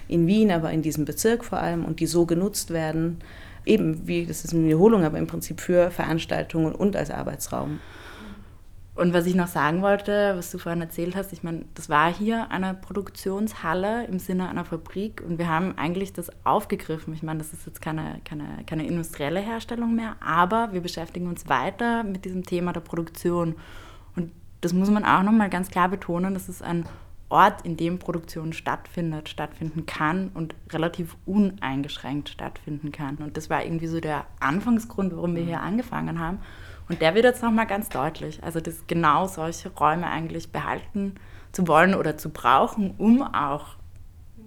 In 0.08 0.28
Wien, 0.28 0.52
aber 0.52 0.72
in 0.72 0.82
diesem 0.82 1.06
Bezirk 1.06 1.44
vor 1.44 1.60
allem 1.60 1.84
und 1.84 2.00
die 2.00 2.06
so 2.06 2.26
genutzt 2.26 2.72
werden, 2.72 3.20
eben 3.66 4.08
wie, 4.08 4.26
das 4.26 4.46
ist 4.46 4.54
eine 4.54 4.66
Wiederholung, 4.66 5.04
aber 5.04 5.18
im 5.18 5.26
Prinzip 5.26 5.60
für 5.62 5.90
Veranstaltungen 5.90 6.76
und 6.76 6.96
als 6.96 7.10
Arbeitsraum. 7.10 7.80
Und 8.96 9.14
was 9.14 9.26
ich 9.26 9.36
noch 9.36 9.48
sagen 9.48 9.82
wollte, 9.82 10.36
was 10.38 10.52
du 10.52 10.58
vorhin 10.58 10.80
erzählt 10.80 11.18
hast, 11.18 11.34
ich 11.34 11.44
meine, 11.44 11.66
das 11.74 11.90
war 11.90 12.14
hier 12.14 12.50
eine 12.50 12.74
Produktionshalle 12.74 14.06
im 14.06 14.20
Sinne 14.20 14.48
einer 14.48 14.64
Fabrik 14.64 15.22
und 15.28 15.38
wir 15.38 15.50
haben 15.50 15.78
eigentlich 15.78 16.14
das 16.14 16.32
aufgegriffen. 16.46 17.14
Ich 17.14 17.22
meine, 17.22 17.40
das 17.40 17.52
ist 17.52 17.66
jetzt 17.66 17.82
keine, 17.82 18.22
keine, 18.24 18.46
keine 18.66 18.88
industrielle 18.88 19.42
Herstellung 19.42 19.96
mehr, 19.96 20.16
aber 20.22 20.72
wir 20.72 20.80
beschäftigen 20.80 21.28
uns 21.28 21.50
weiter 21.50 22.04
mit 22.04 22.24
diesem 22.24 22.46
Thema 22.46 22.72
der 22.72 22.80
Produktion. 22.80 23.56
Und 24.16 24.32
das 24.62 24.72
muss 24.72 24.90
man 24.90 25.04
auch 25.04 25.24
nochmal 25.24 25.50
ganz 25.50 25.70
klar 25.70 25.90
betonen, 25.90 26.34
das 26.34 26.48
ist 26.48 26.64
ein 26.64 26.86
Ort, 27.28 27.66
in 27.66 27.76
dem 27.76 28.00
Produktion 28.00 28.54
stattfindet, 28.54 29.28
stattfinden 29.28 29.86
kann 29.86 30.30
und 30.34 30.56
relativ 30.72 31.18
uneingeschränkt 31.26 32.30
stattfinden 32.30 32.94
kann. 32.94 33.18
Und 33.18 33.36
das 33.36 33.50
war 33.50 33.66
irgendwie 33.66 33.88
so 33.88 34.00
der 34.00 34.26
Anfangsgrund, 34.40 35.14
warum 35.14 35.36
wir 35.36 35.44
hier 35.44 35.62
angefangen 35.62 36.20
haben. 36.20 36.40
Und 36.90 37.02
der 37.02 37.16
wird 37.16 37.26
jetzt 37.26 37.42
nochmal 37.42 37.68
ganz 37.68 37.90
deutlich. 37.90 38.44
Also, 38.44 38.60
dass 38.60 38.86
genau 38.88 39.28
solche 39.28 39.70
Räume 39.70 40.08
eigentlich 40.08 40.52
behalten 40.52 41.16
zu 41.52 41.68
wollen 41.68 41.96
oder 41.96 42.18
zu 42.18 42.30
brauchen, 42.30 42.94
um 42.98 43.22
auch, 43.22 43.76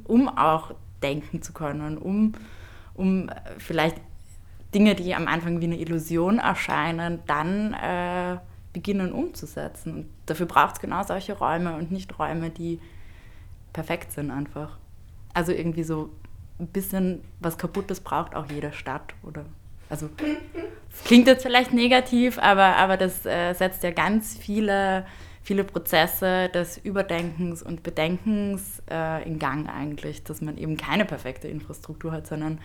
um 0.04 0.28
auch 0.28 0.74
denken 1.02 1.42
zu 1.42 1.52
können, 1.52 1.98
um, 1.98 2.32
um 2.94 3.30
vielleicht 3.58 3.96
Dinge, 4.74 4.94
die 4.94 5.14
am 5.14 5.26
Anfang 5.26 5.60
wie 5.60 5.64
eine 5.64 5.78
Illusion 5.78 6.38
erscheinen, 6.38 7.20
dann 7.26 7.72
äh, 7.74 8.38
beginnen 8.72 9.12
umzusetzen. 9.12 9.94
Und 9.94 10.06
dafür 10.26 10.46
braucht 10.46 10.74
es 10.74 10.80
genau 10.80 11.02
solche 11.02 11.32
Räume 11.32 11.74
und 11.76 11.90
nicht 11.90 12.18
Räume, 12.18 12.50
die 12.50 12.78
perfekt 13.72 14.12
sind 14.12 14.30
einfach. 14.30 14.76
Also 15.32 15.52
irgendwie 15.52 15.84
so 15.84 16.10
ein 16.58 16.66
bisschen 16.66 17.22
was 17.40 17.56
Kaputtes 17.56 18.00
braucht 18.00 18.34
auch 18.34 18.46
jede 18.50 18.72
Stadt 18.72 19.14
oder 19.22 19.44
also 19.88 20.08
klingt 21.04 21.26
jetzt 21.26 21.42
vielleicht 21.42 21.72
negativ, 21.72 22.38
aber, 22.38 22.76
aber 22.76 22.96
das 22.96 23.24
äh, 23.24 23.54
setzt 23.54 23.82
ja 23.82 23.90
ganz 23.90 24.36
viele, 24.36 25.06
viele 25.42 25.64
Prozesse 25.64 26.50
des 26.50 26.78
Überdenkens 26.78 27.62
und 27.62 27.82
Bedenkens 27.82 28.82
äh, 28.90 29.26
in 29.26 29.38
Gang 29.38 29.68
eigentlich, 29.68 30.24
dass 30.24 30.40
man 30.40 30.58
eben 30.58 30.76
keine 30.76 31.04
perfekte 31.04 31.48
Infrastruktur 31.48 32.12
hat, 32.12 32.26
sondern 32.26 32.58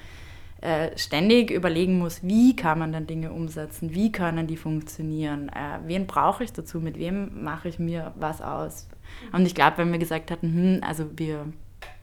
äh, 0.64 0.98
ständig 0.98 1.52
überlegen 1.52 1.98
muss, 1.98 2.24
wie 2.24 2.56
kann 2.56 2.80
man 2.80 2.94
dann 2.94 3.06
Dinge 3.06 3.34
umsetzen, 3.34 3.94
wie 3.94 4.14
können 4.14 4.48
die 4.48 4.56
funktionieren, 4.56 5.50
äh, 5.50 5.80
wen 5.86 6.08
brauche 6.08 6.44
ich 6.44 6.54
dazu, 6.54 6.80
mit 6.80 6.98
wem 6.98 7.44
mache 7.44 7.68
ich 7.68 7.80
mir 7.80 8.14
was 8.16 8.42
aus. 8.42 8.88
Und 9.34 9.46
ich 9.46 9.56
glaube, 9.56 9.80
wenn 9.80 9.92
wir 9.92 10.00
gesagt 10.00 10.32
hätten, 10.32 10.54
hm, 10.54 10.80
also 10.82 11.10
wir 11.18 11.48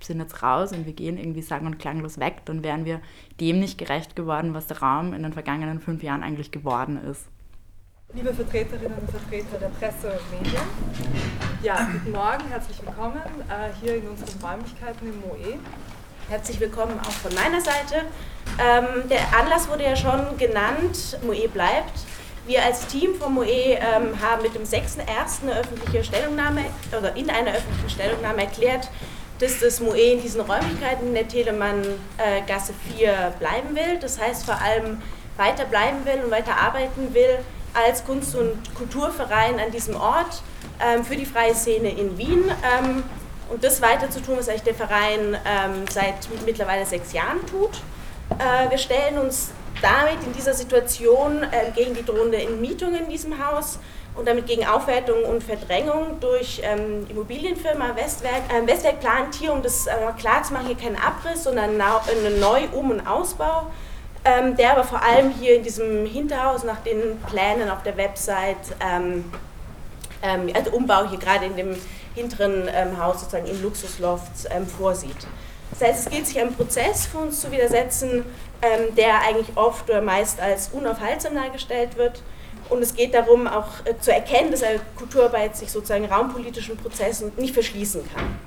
sind 0.01 0.21
jetzt 0.21 0.43
raus 0.43 0.73
und 0.73 0.87
wir 0.87 0.93
gehen 0.93 1.19
irgendwie 1.19 1.43
sang- 1.43 1.67
und 1.67 1.79
klanglos 1.79 2.19
weg, 2.19 2.43
dann 2.45 2.63
wären 2.63 2.85
wir 2.85 3.01
dem 3.41 3.61
nicht 3.61 3.79
gerecht 3.79 4.17
geworden, 4.17 4.55
was 4.55 4.67
der 4.67 4.81
Raum 4.81 5.13
in 5.13 5.23
den 5.23 5.33
vergangenen 5.33 5.81
fünf 5.81 6.03
Jahren 6.03 6.23
eigentlich 6.23 6.51
geworden 6.51 6.99
ist. 7.05 7.27
Liebe 8.13 8.35
Vertreterinnen 8.35 8.99
und 8.99 9.11
Vertreter 9.11 9.59
der 9.61 9.69
Presse 9.69 10.11
und 10.11 10.43
Medien, 10.43 10.63
ja, 11.63 11.89
guten 11.93 12.11
Morgen, 12.11 12.49
herzlich 12.49 12.85
willkommen 12.85 13.21
äh, 13.49 13.71
hier 13.81 13.97
in 13.97 14.09
unseren 14.09 14.41
Räumlichkeiten 14.43 15.09
im 15.09 15.21
MOE. 15.21 15.59
Herzlich 16.29 16.59
willkommen 16.59 16.99
auch 16.99 17.13
von 17.13 17.33
meiner 17.35 17.61
Seite. 17.61 18.07
Ähm, 18.59 19.09
der 19.09 19.21
Anlass 19.39 19.69
wurde 19.69 19.85
ja 19.85 19.95
schon 19.95 20.37
genannt, 20.39 21.19
MOE 21.25 21.49
bleibt. 21.49 21.93
Wir 22.47 22.65
als 22.65 22.87
Team 22.89 23.15
vom 23.15 23.35
MOE 23.35 23.45
ähm, 23.47 24.21
haben 24.21 24.43
mit 24.43 24.57
dem 24.57 24.63
6.1. 24.65 25.43
eine 25.43 25.61
öffentliche 25.61 26.03
Stellungnahme 26.03 26.65
oder 26.97 27.15
in 27.15 27.31
einer 27.31 27.53
öffentlichen 27.53 27.91
Stellungnahme 27.91 28.43
erklärt, 28.43 28.91
dass 29.41 29.59
das 29.59 29.81
Moe 29.81 29.99
in 29.99 30.23
diesen 30.23 30.41
Räumlichkeiten 30.43 31.09
in 31.09 31.15
der 31.15 31.27
Telemann-Gasse 31.27 32.75
4 32.97 33.35
bleiben 33.39 33.75
will. 33.75 33.99
Das 34.01 34.21
heißt 34.21 34.45
vor 34.45 34.61
allem 34.61 35.01
weiter 35.37 35.65
bleiben 35.65 36.05
will 36.05 36.23
und 36.25 36.31
weiter 36.31 36.57
arbeiten 36.57 37.15
will 37.15 37.39
als 37.73 38.05
Kunst- 38.05 38.37
und 38.37 38.75
Kulturverein 38.75 39.59
an 39.59 39.71
diesem 39.73 39.97
Ort 39.97 40.43
ähm, 40.81 41.05
für 41.05 41.17
die 41.17 41.25
freie 41.25 41.55
Szene 41.55 41.91
in 41.91 42.19
Wien. 42.19 42.45
Ähm, 42.49 43.03
und 43.49 43.65
das 43.65 43.83
weiter 43.83 44.11
zu 44.11 44.21
tun, 44.21 44.37
was 44.37 44.49
eigentlich 44.49 44.63
der 44.63 44.75
Verein 44.75 45.37
ähm, 45.45 45.85
seit 45.91 46.29
mittlerweile 46.45 46.87
sechs 46.87 47.13
Jahren 47.13 47.45
tut. 47.47 47.81
Äh, 48.39 48.71
wir 48.71 48.79
stellen 48.79 49.19
uns 49.19 49.51
damit 49.83 50.23
in 50.25 50.33
dieser 50.33 50.55
Situation 50.55 51.43
äh, 51.43 51.71
gegen 51.75 51.95
die 51.95 52.05
drohende 52.05 52.39
Entmietung 52.39 52.95
in 52.95 53.09
diesem 53.09 53.45
Haus 53.45 53.79
und 54.15 54.27
damit 54.27 54.47
gegen 54.47 54.67
Aufwertung 54.67 55.25
und 55.25 55.43
Verdrängung 55.43 56.19
durch 56.21 56.61
ähm, 56.65 57.07
Immobilienfirma 57.09 57.95
Westwerk. 57.97 58.43
Ähm, 58.55 58.67
Westwerk 58.67 59.01
plant 59.01 59.35
hier, 59.35 59.53
um 59.53 59.63
das 59.63 59.87
äh, 59.87 59.93
klar 60.19 60.43
zu 60.43 60.53
machen, 60.53 60.67
hier 60.67 60.77
keinen 60.77 60.97
Abriss, 60.97 61.45
sondern 61.45 61.81
einen 61.81 62.41
Neu-Um- 62.41 62.91
und 62.91 63.07
Ausbau, 63.07 63.67
ähm, 64.25 64.57
der 64.57 64.73
aber 64.73 64.85
vor 64.85 65.03
allem 65.03 65.31
hier 65.31 65.57
in 65.57 65.63
diesem 65.63 66.07
Hinterhaus 66.07 66.65
nach 66.65 66.81
den 66.81 67.19
Plänen 67.29 67.71
auf 67.71 67.83
der 67.83 67.97
Website, 67.97 68.57
ähm, 68.81 69.33
ähm, 70.23 70.51
also 70.55 70.73
Umbau 70.73 71.09
hier 71.09 71.19
gerade 71.19 71.47
in 71.47 71.57
dem 71.57 71.77
hinteren 72.15 72.69
ähm, 72.75 73.03
Haus 73.03 73.21
sozusagen 73.21 73.47
im 73.47 73.63
Luxusloft 73.63 74.49
vorsieht. 74.77 75.27
Das 75.71 75.81
heißt, 75.81 76.07
es 76.07 76.13
geht 76.13 76.27
sich 76.27 76.41
einem 76.41 76.55
Prozess 76.55 77.07
für 77.07 77.19
uns 77.19 77.41
zu 77.41 77.51
widersetzen, 77.51 78.25
der 78.97 79.23
eigentlich 79.23 79.57
oft 79.57 79.89
oder 79.89 80.03
meist 80.03 80.39
als 80.41 80.69
unaufhaltsam 80.73 81.35
dargestellt 81.35 81.97
wird 81.97 82.23
und 82.71 82.83
es 82.83 82.95
geht 82.95 83.15
darum, 83.15 83.47
auch 83.47 83.85
äh, 83.85 83.99
zu 84.01 84.13
erkennen, 84.13 84.53
dass 84.53 84.63
eine 84.63 84.81
Kulturarbeit 84.97 85.57
sich 85.57 85.71
sozusagen 85.71 86.05
raumpolitischen 86.05 86.77
Prozessen 86.77 87.33
nicht 87.37 87.53
verschließen 87.53 88.03
kann. 88.15 88.39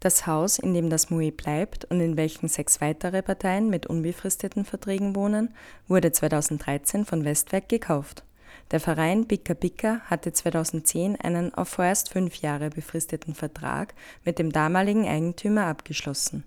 Das 0.00 0.26
Haus, 0.26 0.58
in 0.58 0.74
dem 0.74 0.90
das 0.90 1.10
MUE 1.10 1.30
bleibt 1.30 1.84
und 1.84 2.00
in 2.00 2.16
welchem 2.16 2.48
sechs 2.48 2.80
weitere 2.80 3.22
Parteien 3.22 3.70
mit 3.70 3.86
unbefristeten 3.86 4.64
Verträgen 4.64 5.14
wohnen, 5.14 5.54
wurde 5.86 6.10
2013 6.10 7.04
von 7.04 7.24
Westwerk 7.24 7.68
gekauft. 7.68 8.24
Der 8.72 8.80
Verein 8.80 9.26
Bicka 9.26 9.52
Bicka 9.52 10.00
hatte 10.06 10.32
2010 10.32 11.20
einen 11.20 11.52
auf 11.52 11.68
vorerst 11.68 12.08
fünf 12.08 12.36
Jahre 12.36 12.70
befristeten 12.70 13.34
Vertrag 13.34 13.92
mit 14.24 14.38
dem 14.38 14.50
damaligen 14.50 15.06
Eigentümer 15.06 15.66
abgeschlossen. 15.66 16.44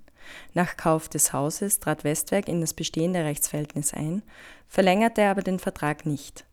Nach 0.56 0.76
Kauf 0.76 1.08
des 1.08 1.34
Hauses 1.34 1.80
trat 1.80 2.04
Westwerk 2.04 2.48
in 2.48 2.62
das 2.62 2.74
bestehende 2.74 3.24
Rechtsverhältnis 3.24 3.94
ein, 3.94 4.24
verlängerte 4.68 5.24
aber 5.26 5.44
den 5.44 5.60
Vertrag 5.60 6.08
nicht. 6.08 6.46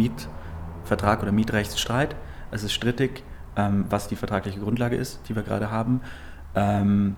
Mietvertrag 0.90 1.22
oder 1.22 1.30
Mietrechtsstreit. 1.30 2.16
Es 2.50 2.64
ist 2.64 2.72
strittig, 2.72 3.22
ähm, 3.56 3.84
was 3.88 4.08
die 4.08 4.16
vertragliche 4.16 4.58
Grundlage 4.58 4.96
ist, 4.96 5.20
die 5.28 5.36
wir 5.36 5.44
gerade 5.44 5.70
haben. 5.70 6.00
Ähm, 6.54 7.14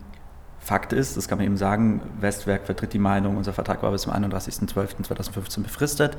Fakt 0.58 0.92
ist, 0.92 1.16
das 1.16 1.26
kann 1.26 1.38
man 1.38 1.46
eben 1.46 1.56
sagen, 1.56 2.02
Westwerk 2.20 2.66
vertritt 2.66 2.92
die 2.92 2.98
Meinung, 2.98 3.36
unser 3.36 3.52
Vertrag 3.52 3.82
war 3.82 3.90
bis 3.90 4.02
zum 4.02 4.12
31.12.2015 4.12 5.62
befristet 5.62 6.16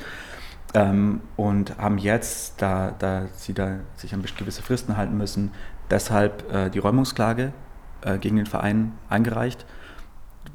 ähm, 0.74 1.22
und 1.38 1.77
haben 1.77 1.98
jetzt, 1.98 2.62
da, 2.62 2.93
da 2.98 3.27
sie 3.36 3.53
da 3.53 3.77
sich 3.95 4.13
an 4.13 4.22
gewisse 4.22 4.62
Fristen 4.62 4.98
halten 4.98 5.15
müssen, 5.15 5.51
deshalb 5.89 6.51
äh, 6.51 6.69
die 6.69 6.79
Räumungsklage 6.79 7.53
äh, 8.01 8.17
gegen 8.17 8.36
den 8.36 8.48
Verein 8.48 8.91
eingereicht. 9.10 9.65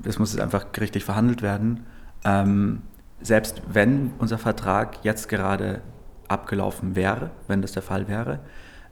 Es 0.05 0.19
muss 0.19 0.33
jetzt 0.33 0.43
einfach 0.43 0.73
gerichtlich 0.73 1.05
verhandelt 1.05 1.41
werden. 1.41 1.87
Ähm, 2.25 2.83
selbst 3.23 3.63
wenn 3.69 4.13
unser 4.19 4.37
Vertrag 4.37 4.99
jetzt 5.03 5.29
gerade 5.29 5.81
abgelaufen 6.29 6.95
wäre, 6.95 7.31
wenn 7.47 7.63
das 7.63 7.73
der 7.73 7.83
Fall 7.83 8.09
wäre, 8.09 8.41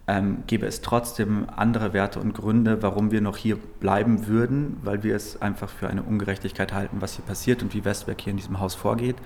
ähm, 0.08 0.44
gäbe 0.46 0.66
es 0.66 0.82
trotzdem 0.82 1.46
andere 1.54 1.92
Werte 1.92 2.20
und 2.20 2.32
Gründe, 2.32 2.82
warum 2.82 3.10
wir 3.10 3.20
noch 3.20 3.36
hier 3.36 3.56
bleiben 3.56 4.26
würden, 4.28 4.76
weil 4.82 5.02
wir 5.02 5.16
es 5.16 5.42
einfach 5.42 5.68
für 5.68 5.88
eine 5.88 6.02
Ungerechtigkeit 6.02 6.72
halten, 6.72 6.98
was 7.00 7.14
hier 7.14 7.24
passiert 7.24 7.62
und 7.62 7.74
wie 7.74 7.84
Westwerk 7.84 8.20
hier 8.20 8.30
in 8.30 8.36
diesem 8.36 8.60
Haus 8.60 8.74
vorgeht. 8.74 9.16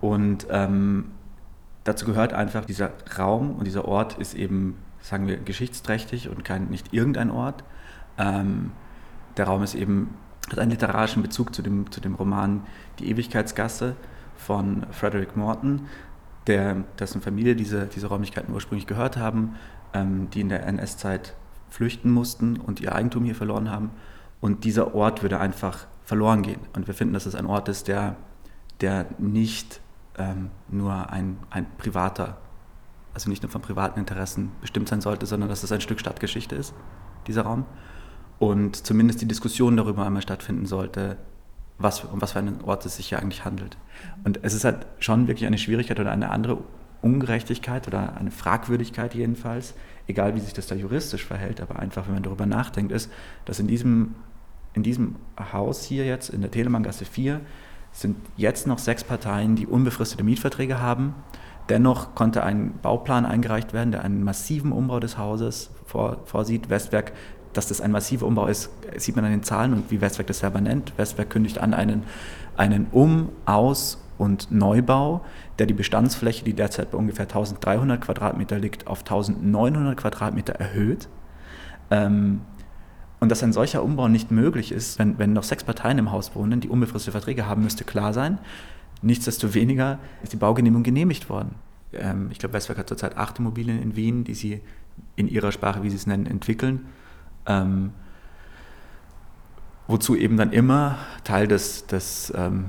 Und 0.00 0.46
ähm, 0.50 1.10
dazu 1.84 2.06
gehört 2.06 2.32
einfach, 2.32 2.64
dieser 2.64 2.92
Raum 3.18 3.56
und 3.56 3.66
dieser 3.66 3.86
Ort 3.86 4.18
ist 4.18 4.34
eben, 4.34 4.78
sagen 5.00 5.26
wir, 5.26 5.36
geschichtsträchtig 5.36 6.30
und 6.30 6.44
kein, 6.44 6.68
nicht 6.68 6.94
irgendein 6.94 7.30
Ort. 7.30 7.62
Ähm, 8.16 8.72
der 9.36 9.46
Raum 9.46 9.62
ist 9.62 9.74
eben, 9.74 10.14
hat 10.50 10.58
einen 10.58 10.70
literarischen 10.70 11.22
Bezug 11.22 11.54
zu 11.54 11.60
dem, 11.60 11.90
zu 11.90 12.00
dem 12.00 12.14
Roman 12.14 12.62
Die 13.00 13.10
Ewigkeitsgasse 13.10 13.96
von 14.36 14.86
Frederick 14.92 15.36
Morton, 15.36 15.88
der, 16.46 16.84
dessen 16.98 17.20
Familie 17.20 17.56
diese, 17.56 17.86
diese 17.86 18.06
Räumlichkeiten 18.08 18.52
ursprünglich 18.52 18.86
gehört 18.86 19.16
haben, 19.16 19.56
ähm, 19.92 20.28
die 20.30 20.40
in 20.40 20.48
der 20.48 20.66
NS-Zeit 20.66 21.34
flüchten 21.70 22.10
mussten 22.10 22.56
und 22.56 22.80
ihr 22.80 22.94
Eigentum 22.94 23.24
hier 23.24 23.34
verloren 23.34 23.70
haben. 23.70 23.90
Und 24.40 24.64
dieser 24.64 24.94
Ort 24.94 25.22
würde 25.22 25.40
einfach 25.40 25.86
verloren 26.04 26.42
gehen. 26.42 26.60
Und 26.74 26.86
wir 26.86 26.94
finden, 26.94 27.14
dass 27.14 27.26
es 27.26 27.34
ein 27.34 27.46
Ort 27.46 27.68
ist, 27.68 27.88
der, 27.88 28.16
der 28.80 29.06
nicht 29.18 29.80
ähm, 30.18 30.50
nur 30.68 31.10
ein, 31.10 31.38
ein 31.50 31.66
privater, 31.78 32.38
also 33.14 33.30
nicht 33.30 33.42
nur 33.42 33.50
von 33.50 33.62
privaten 33.62 33.98
Interessen 33.98 34.52
bestimmt 34.60 34.88
sein 34.88 35.00
sollte, 35.00 35.26
sondern 35.26 35.48
dass 35.48 35.62
es 35.62 35.72
ein 35.72 35.80
Stück 35.80 35.98
Stadtgeschichte 35.98 36.54
ist, 36.54 36.74
dieser 37.26 37.42
Raum. 37.42 37.64
Und 38.38 38.76
zumindest 38.84 39.22
die 39.22 39.26
Diskussion 39.28 39.76
darüber 39.76 40.04
einmal 40.04 40.22
stattfinden 40.22 40.66
sollte, 40.66 41.16
was, 41.78 42.04
um 42.04 42.20
was 42.20 42.32
für 42.32 42.38
einen 42.38 42.60
Ort 42.62 42.86
es 42.86 42.96
sich 42.96 43.08
hier 43.08 43.20
eigentlich 43.20 43.44
handelt. 43.44 43.76
Und 44.24 44.40
es 44.42 44.54
ist 44.54 44.64
halt 44.64 44.86
schon 44.98 45.26
wirklich 45.26 45.46
eine 45.46 45.58
Schwierigkeit 45.58 45.98
oder 45.98 46.12
eine 46.12 46.30
andere 46.30 46.58
Ungerechtigkeit 47.02 47.86
oder 47.86 48.16
eine 48.16 48.30
Fragwürdigkeit 48.30 49.14
jedenfalls, 49.14 49.74
egal 50.06 50.34
wie 50.34 50.40
sich 50.40 50.54
das 50.54 50.66
da 50.66 50.74
juristisch 50.74 51.24
verhält, 51.24 51.60
aber 51.60 51.78
einfach, 51.78 52.06
wenn 52.06 52.14
man 52.14 52.22
darüber 52.22 52.46
nachdenkt, 52.46 52.92
ist, 52.92 53.10
dass 53.44 53.58
in 53.58 53.66
diesem, 53.66 54.14
in 54.72 54.82
diesem 54.82 55.16
Haus 55.52 55.84
hier 55.84 56.06
jetzt, 56.06 56.30
in 56.30 56.40
der 56.40 56.50
Telemanngasse 56.50 57.04
4, 57.04 57.40
sind 57.92 58.16
jetzt 58.36 58.66
noch 58.66 58.78
sechs 58.78 59.04
Parteien, 59.04 59.54
die 59.54 59.66
unbefristete 59.66 60.24
Mietverträge 60.24 60.80
haben. 60.80 61.14
Dennoch 61.68 62.14
konnte 62.14 62.42
ein 62.42 62.78
Bauplan 62.82 63.24
eingereicht 63.24 63.72
werden, 63.72 63.92
der 63.92 64.02
einen 64.02 64.24
massiven 64.24 64.72
Umbau 64.72 65.00
des 65.00 65.16
Hauses 65.16 65.70
vor, 65.86 66.18
vorsieht. 66.24 66.68
Westwerk, 66.68 67.12
dass 67.56 67.68
das 67.68 67.80
ein 67.80 67.90
massiver 67.90 68.26
Umbau 68.26 68.46
ist, 68.46 68.70
sieht 68.96 69.16
man 69.16 69.24
an 69.24 69.30
den 69.30 69.42
Zahlen 69.42 69.72
und 69.72 69.90
wie 69.90 70.00
Westwerk 70.00 70.26
das 70.26 70.40
selber 70.40 70.60
nennt. 70.60 70.96
Westwerk 70.98 71.30
kündigt 71.30 71.58
an 71.58 71.74
einen, 71.74 72.04
einen 72.56 72.86
Um-, 72.92 73.30
Aus- 73.46 73.98
und 74.18 74.50
Neubau, 74.50 75.24
der 75.58 75.66
die 75.66 75.74
Bestandsfläche, 75.74 76.44
die 76.44 76.54
derzeit 76.54 76.90
bei 76.90 76.98
ungefähr 76.98 77.24
1300 77.24 78.00
Quadratmeter 78.00 78.58
liegt, 78.58 78.86
auf 78.86 79.00
1900 79.00 79.96
Quadratmeter 79.96 80.54
erhöht. 80.54 81.08
Ähm, 81.90 82.42
Und 83.20 83.30
dass 83.30 83.42
ein 83.42 83.52
solcher 83.52 83.82
Umbau 83.82 84.08
nicht 84.08 84.30
möglich 84.30 84.70
ist, 84.70 84.98
wenn, 84.98 85.18
wenn 85.18 85.32
noch 85.32 85.44
sechs 85.44 85.64
Parteien 85.64 85.98
im 85.98 86.12
Haus 86.12 86.34
wohnen, 86.34 86.60
die 86.60 86.68
unbefristete 86.68 87.12
Verträge 87.12 87.46
haben, 87.46 87.62
müsste 87.62 87.84
klar 87.84 88.12
sein. 88.12 88.38
Nichtsdestoweniger 89.02 89.98
ist 90.22 90.32
die 90.32 90.36
Baugenehmigung 90.36 90.82
genehmigt 90.82 91.28
worden. 91.28 91.54
Ähm, 91.92 92.28
ich 92.30 92.38
glaube, 92.38 92.52
Westwerk 92.52 92.78
hat 92.78 92.88
zurzeit 92.88 93.16
acht 93.16 93.38
Immobilien 93.38 93.80
in 93.82 93.96
Wien, 93.96 94.24
die 94.24 94.34
sie 94.34 94.60
in 95.16 95.28
ihrer 95.28 95.52
Sprache, 95.52 95.82
wie 95.82 95.90
sie 95.90 95.96
es 95.96 96.06
nennen, 96.06 96.26
entwickeln. 96.26 96.86
Ähm, 97.46 97.92
wozu 99.86 100.16
eben 100.16 100.36
dann 100.36 100.52
immer 100.52 100.98
Teil 101.24 101.46
des, 101.46 101.86
des 101.86 102.32
ähm, 102.36 102.66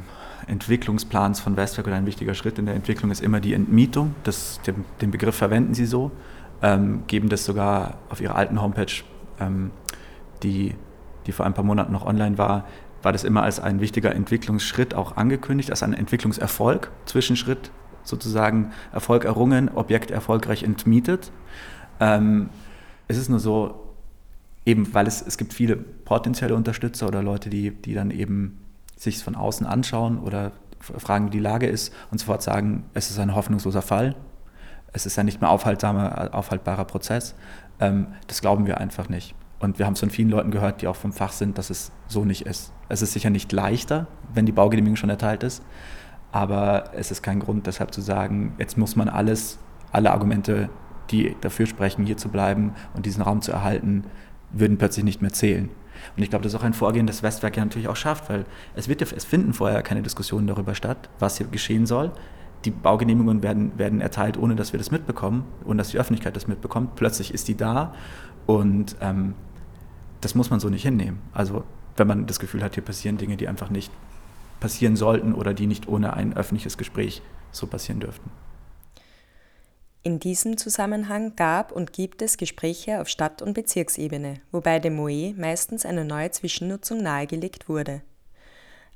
Entwicklungsplans 0.48 1.40
von 1.40 1.58
Westwerk 1.58 1.88
oder 1.88 1.96
ein 1.96 2.06
wichtiger 2.06 2.34
Schritt 2.34 2.60
in 2.60 2.66
der 2.66 2.76
Entwicklung 2.76 3.12
ist 3.12 3.22
immer 3.22 3.40
die 3.40 3.54
Entmietung. 3.54 4.16
Das, 4.24 4.60
den, 4.68 4.86
den 5.02 5.12
Begriff 5.12 5.36
verwenden 5.36 5.74
sie 5.74 5.86
so, 5.86 6.12
ähm, 6.62 7.04
geben 7.08 7.30
das 7.30 7.46
sogar 7.46 7.98
auf 8.10 8.22
ihrer 8.22 8.36
alten 8.36 8.62
Homepage, 8.62 9.04
ähm, 9.40 9.72
die, 10.44 10.76
die 11.26 11.32
vor 11.32 11.46
ein 11.46 11.54
paar 11.54 11.64
Monaten 11.64 11.94
noch 11.94 12.06
online 12.06 12.38
war, 12.38 12.66
war 13.02 13.12
das 13.12 13.24
immer 13.24 13.44
als 13.44 13.60
ein 13.60 13.82
wichtiger 13.82 14.14
Entwicklungsschritt 14.14 14.94
auch 14.94 15.16
angekündigt, 15.16 15.70
als 15.70 15.84
ein 15.84 15.94
Entwicklungserfolg, 15.94 16.92
Zwischenschritt 17.06 17.72
sozusagen, 18.04 18.72
Erfolg 18.92 19.26
errungen, 19.26 19.70
Objekt 19.70 20.12
erfolgreich 20.12 20.64
entmietet. 20.64 21.32
Ähm, 22.00 22.50
es 23.08 23.18
ist 23.18 23.30
nur 23.30 23.40
so, 23.40 23.85
eben 24.66 24.94
weil 24.94 25.08
es, 25.08 25.22
es 25.22 25.38
gibt 25.38 25.54
viele 25.54 25.76
potenzielle 25.76 26.56
Unterstützer 26.56 27.08
oder 27.08 27.22
Leute, 27.22 27.50
die, 27.50 27.72
die 27.72 27.94
dann 27.94 28.12
eben 28.12 28.60
sich 28.96 29.24
von 29.24 29.36
außen 29.36 29.66
anschauen 29.66 30.20
oder 30.20 30.52
fragen, 30.80 31.28
wie 31.28 31.32
die 31.32 31.40
Lage 31.40 31.68
ist 31.68 31.94
und 32.12 32.20
sofort 32.20 32.42
sagen, 32.42 32.84
es 32.94 33.10
ist 33.10 33.20
ein 33.20 33.36
hoffnungsloser 33.36 33.82
Fall, 33.82 34.16
es 34.94 35.06
ist 35.06 35.18
ein 35.20 35.26
nicht 35.26 35.42
mehr 35.42 35.50
aufhaltbarer 35.50 36.86
Prozess. 36.86 37.36
Ähm, 37.80 38.08
das 38.28 38.42
glauben 38.42 38.66
wir 38.66 38.80
einfach 38.80 39.10
nicht. 39.10 39.36
Und 39.60 39.80
wir 39.80 39.86
haben 39.86 39.94
es 39.94 40.00
von 40.00 40.10
vielen 40.10 40.30
Leuten 40.30 40.52
gehört, 40.52 40.82
die 40.82 40.88
auch 40.88 40.96
vom 40.96 41.12
Fach 41.12 41.32
sind, 41.32 41.58
dass 41.58 41.70
es 41.70 41.92
so 42.08 42.24
nicht 42.24 42.46
ist. 42.46 42.72
Es 42.88 43.02
ist 43.02 43.14
sicher 43.14 43.30
nicht 43.30 43.52
leichter, 43.52 44.08
wenn 44.34 44.46
die 44.46 44.52
Baugenehmigung 44.52 44.96
schon 44.96 45.10
erteilt 45.10 45.44
ist, 45.44 45.64
aber 46.32 46.92
es 46.94 47.12
ist 47.12 47.24
kein 47.24 47.40
Grund 47.40 47.68
deshalb 47.68 47.94
zu 47.94 48.02
sagen, 48.02 48.54
jetzt 48.58 48.78
muss 48.78 48.96
man 48.96 49.10
alles, 49.10 49.58
alle 49.92 50.12
Argumente, 50.12 50.70
die 51.10 51.36
dafür 51.42 51.66
sprechen, 51.66 52.06
hier 52.06 52.18
zu 52.18 52.30
bleiben 52.30 52.74
und 52.94 53.06
diesen 53.06 53.22
Raum 53.22 53.42
zu 53.42 53.52
erhalten, 53.52 54.06
würden 54.52 54.78
plötzlich 54.78 55.06
nicht 55.06 55.22
mehr 55.22 55.34
zählen. 55.34 55.70
Und 56.16 56.24
ich 56.24 56.30
glaube, 56.30 56.44
das 56.44 56.54
ist 56.54 56.60
auch 56.60 56.64
ein 56.64 56.74
Vorgehen, 56.74 57.08
das 57.08 57.24
Westwerk 57.24 57.58
ja 57.58 57.64
natürlich 57.64 57.88
auch 57.88 57.96
schafft, 57.96 58.30
weil 58.30 58.46
es, 58.76 58.88
wird, 58.88 59.02
es 59.02 59.26
finden 59.26 59.54
vorher 59.54 59.82
keine 59.82 60.02
Diskussionen 60.02 60.48
darüber 60.48 60.76
statt, 60.76 61.10
was 61.20 61.38
hier 61.38 61.48
geschehen 61.48 61.86
soll. 61.86 62.12
Die 62.64 62.72
Baugenehmigungen 62.72 63.44
werden, 63.44 63.78
werden 63.78 64.02
erteilt, 64.02 64.38
ohne 64.38 64.56
dass 64.56 64.74
wir 64.74 64.78
das 64.78 64.92
mitbekommen, 64.92 65.46
ohne 65.66 65.78
dass 65.78 65.90
die 65.90 66.00
Öffentlichkeit 66.00 66.36
das 66.36 66.48
mitbekommt. 66.48 66.96
Plötzlich 66.96 67.34
ist 67.34 67.48
die 67.48 67.56
da 67.56 67.94
und 68.46 68.96
ähm, 69.02 69.36
das 70.22 70.36
muss 70.36 70.50
man 70.50 70.60
so 70.60 70.70
nicht 70.70 70.84
hinnehmen. 70.84 71.20
Also 71.34 71.64
wenn 71.98 72.08
man 72.08 72.26
das 72.26 72.40
Gefühl 72.40 72.64
hat, 72.64 72.74
hier 72.76 72.84
passieren 72.84 73.18
Dinge, 73.18 73.38
die 73.38 73.48
einfach 73.48 73.70
nicht 73.70 73.92
passieren 74.60 74.96
sollten 74.96 75.34
oder 75.34 75.54
die 75.54 75.68
nicht 75.68 75.88
ohne 75.88 76.14
ein 76.14 76.36
öffentliches 76.36 76.78
Gespräch 76.78 77.22
so 77.52 77.68
passieren 77.68 78.00
dürften. 78.00 78.32
In 80.06 80.20
diesem 80.20 80.56
Zusammenhang 80.56 81.36
gab 81.36 81.72
und 81.72 81.92
gibt 81.92 82.22
es 82.22 82.38
Gespräche 82.38 83.02
auf 83.02 83.10
Stadt- 83.10 83.42
und 83.42 83.56
Bezirksebene, 83.56 84.40
wobei 84.52 84.78
dem 84.78 84.98
Moe 84.98 85.34
meistens 85.36 85.84
eine 85.84 86.06
neue 86.06 86.30
Zwischennutzung 86.30 87.02
nahegelegt 87.02 87.68
wurde. 87.68 88.04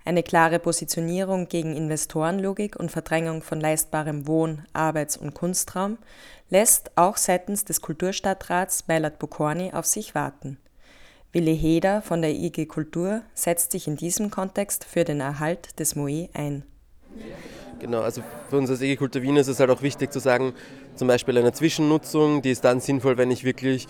Eine 0.06 0.22
klare 0.22 0.60
Positionierung 0.60 1.48
gegen 1.48 1.76
Investorenlogik 1.76 2.76
und 2.76 2.92
Verdrängung 2.92 3.42
von 3.42 3.60
leistbarem 3.60 4.28
Wohn-, 4.28 4.68
Arbeits- 4.74 5.18
und 5.18 5.34
Kunstraum 5.34 5.98
lässt 6.52 6.92
auch 6.96 7.18
seitens 7.18 7.66
des 7.66 7.82
Kulturstadtrats 7.82 8.84
Beilat 8.84 9.18
Bokorni 9.18 9.74
auf 9.74 9.88
sich 9.88 10.14
warten. 10.14 10.60
Willi 11.32 11.58
Heder 11.58 12.04
von 12.04 12.22
der 12.22 12.36
IG 12.36 12.68
Kultur 12.68 13.24
setzt 13.34 13.72
sich 13.72 13.88
in 13.88 13.96
diesem 13.96 14.30
Kontext 14.30 14.86
für 14.86 15.06
den 15.06 15.22
Erhalt 15.22 15.80
des 15.80 15.96
Moe 15.96 16.30
ein. 16.34 16.66
Genau, 17.80 18.02
also 18.02 18.22
für 18.50 18.58
uns 18.58 18.70
als 18.70 18.82
EG 18.82 18.98
Kultur 18.98 19.22
Wien 19.22 19.38
ist 19.38 19.48
es 19.48 19.60
halt 19.60 19.70
auch 19.70 19.82
wichtig 19.82 20.12
zu 20.12 20.20
sagen, 20.20 20.54
zum 20.96 21.08
Beispiel 21.08 21.38
eine 21.38 21.54
Zwischennutzung, 21.54 22.42
die 22.42 22.52
ist 22.52 22.66
dann 22.66 22.82
sinnvoll, 22.82 23.18
wenn 23.18 23.32
ich 23.32 23.46
wirklich 23.46 23.88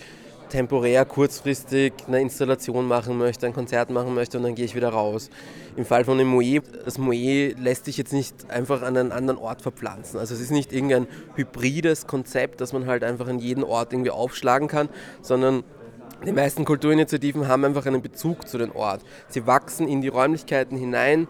temporär, 0.48 1.04
kurzfristig 1.04 1.92
eine 2.06 2.20
Installation 2.20 2.86
machen 2.86 3.18
möchte, 3.18 3.46
ein 3.46 3.52
Konzert 3.52 3.90
machen 3.90 4.14
möchte 4.14 4.36
und 4.36 4.44
dann 4.44 4.54
gehe 4.54 4.64
ich 4.64 4.74
wieder 4.74 4.90
raus. 4.90 5.30
Im 5.76 5.84
Fall 5.84 6.04
von 6.04 6.18
dem 6.18 6.28
Moe, 6.28 6.60
das 6.84 6.98
Moe 6.98 7.54
lässt 7.58 7.86
sich 7.86 7.96
jetzt 7.96 8.12
nicht 8.12 8.50
einfach 8.50 8.82
an 8.82 8.96
einen 8.96 9.12
anderen 9.12 9.38
Ort 9.38 9.62
verpflanzen. 9.62 10.20
Also 10.20 10.34
es 10.34 10.40
ist 10.40 10.50
nicht 10.50 10.72
irgendein 10.72 11.06
hybrides 11.34 12.06
Konzept, 12.06 12.60
das 12.60 12.72
man 12.72 12.86
halt 12.86 13.02
einfach 13.02 13.28
an 13.28 13.38
jeden 13.38 13.64
Ort 13.64 13.92
irgendwie 13.92 14.10
aufschlagen 14.10 14.68
kann, 14.68 14.88
sondern 15.22 15.64
die 16.26 16.32
meisten 16.32 16.64
Kulturinitiativen 16.64 17.48
haben 17.48 17.64
einfach 17.64 17.86
einen 17.86 18.02
Bezug 18.02 18.46
zu 18.46 18.58
dem 18.58 18.72
Ort. 18.72 19.00
Sie 19.28 19.46
wachsen 19.46 19.88
in 19.88 20.02
die 20.02 20.08
Räumlichkeiten 20.08 20.76
hinein, 20.76 21.28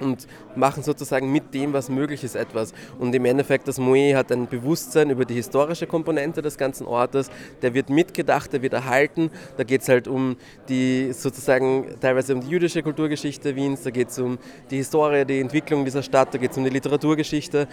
und 0.00 0.26
machen 0.54 0.82
sozusagen 0.82 1.30
mit 1.30 1.54
dem, 1.54 1.72
was 1.72 1.88
möglich 1.88 2.24
ist, 2.24 2.34
etwas. 2.34 2.72
Und 2.98 3.14
im 3.14 3.24
Endeffekt, 3.24 3.68
das 3.68 3.78
Moe 3.78 4.16
hat 4.16 4.32
ein 4.32 4.48
Bewusstsein 4.48 5.10
über 5.10 5.24
die 5.24 5.34
historische 5.34 5.86
Komponente 5.86 6.42
des 6.42 6.58
ganzen 6.58 6.86
Ortes, 6.86 7.30
der 7.62 7.74
wird 7.74 7.90
mitgedacht, 7.90 8.52
der 8.52 8.62
wird 8.62 8.72
erhalten. 8.72 9.30
Da 9.56 9.64
geht 9.64 9.82
es 9.82 9.88
halt 9.88 10.08
um 10.08 10.36
die 10.68 11.12
sozusagen 11.12 11.86
teilweise 12.00 12.34
um 12.34 12.40
die 12.40 12.48
jüdische 12.48 12.82
Kulturgeschichte 12.82 13.56
Wiens, 13.56 13.82
da 13.82 13.90
geht 13.90 14.08
es 14.08 14.18
um 14.18 14.38
die 14.70 14.76
Historie, 14.76 15.24
die 15.24 15.40
Entwicklung 15.40 15.84
dieser 15.84 16.02
Stadt, 16.02 16.34
da 16.34 16.38
geht 16.38 16.52
es 16.52 16.56
um 16.56 16.64
die 16.64 16.70
Literaturgeschichte. 16.70 17.68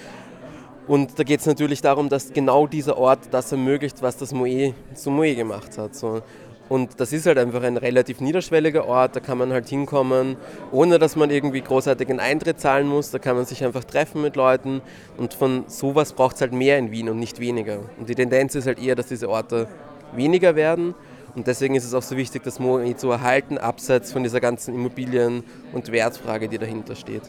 Und 0.87 1.19
da 1.19 1.23
geht 1.23 1.41
es 1.41 1.45
natürlich 1.45 1.81
darum, 1.81 2.07
dass 2.07 2.31
genau 2.31 2.65
dieser 2.65 2.97
Ort 2.97 3.19
das 3.31 3.51
ermöglicht, 3.51 4.01
was 4.01 4.15
das 4.15 4.31
Moe 4.31 4.73
zum 4.93 5.17
Moe 5.17 5.35
gemacht 5.35 5.77
hat. 5.77 5.93
So. 5.95 6.21
Und 6.69 6.99
das 6.99 7.13
ist 7.13 7.25
halt 7.25 7.37
einfach 7.37 7.63
ein 7.63 7.77
relativ 7.77 8.19
niederschwelliger 8.19 8.85
Ort, 8.85 9.15
da 9.15 9.19
kann 9.19 9.37
man 9.37 9.53
halt 9.53 9.69
hinkommen, 9.69 10.35
ohne 10.71 10.99
dass 10.99 11.15
man 11.15 11.29
irgendwie 11.29 11.61
großartigen 11.61 12.19
Eintritt 12.19 12.59
zahlen 12.59 12.87
muss. 12.87 13.11
Da 13.11 13.19
kann 13.19 13.35
man 13.35 13.45
sich 13.45 13.63
einfach 13.63 13.83
treffen 13.83 14.21
mit 14.21 14.35
Leuten 14.35 14.81
und 15.17 15.33
von 15.33 15.63
sowas 15.67 16.13
braucht 16.13 16.35
es 16.35 16.41
halt 16.41 16.53
mehr 16.53 16.77
in 16.77 16.91
Wien 16.91 17.09
und 17.09 17.19
nicht 17.19 17.39
weniger. 17.39 17.79
Und 17.97 18.09
die 18.09 18.15
Tendenz 18.15 18.55
ist 18.55 18.67
halt 18.67 18.79
eher, 18.79 18.95
dass 18.95 19.07
diese 19.07 19.29
Orte 19.29 19.67
weniger 20.13 20.55
werden. 20.55 20.93
Und 21.35 21.45
deswegen 21.45 21.75
ist 21.75 21.85
es 21.85 21.93
auch 21.93 22.01
so 22.01 22.17
wichtig, 22.17 22.43
das 22.43 22.59
Moe 22.59 22.95
zu 22.95 23.11
erhalten, 23.11 23.57
abseits 23.59 24.11
von 24.11 24.23
dieser 24.23 24.39
ganzen 24.39 24.73
Immobilien- 24.73 25.43
und 25.71 25.91
Wertfrage, 25.91 26.47
die 26.47 26.57
dahinter 26.57 26.95
steht. 26.95 27.21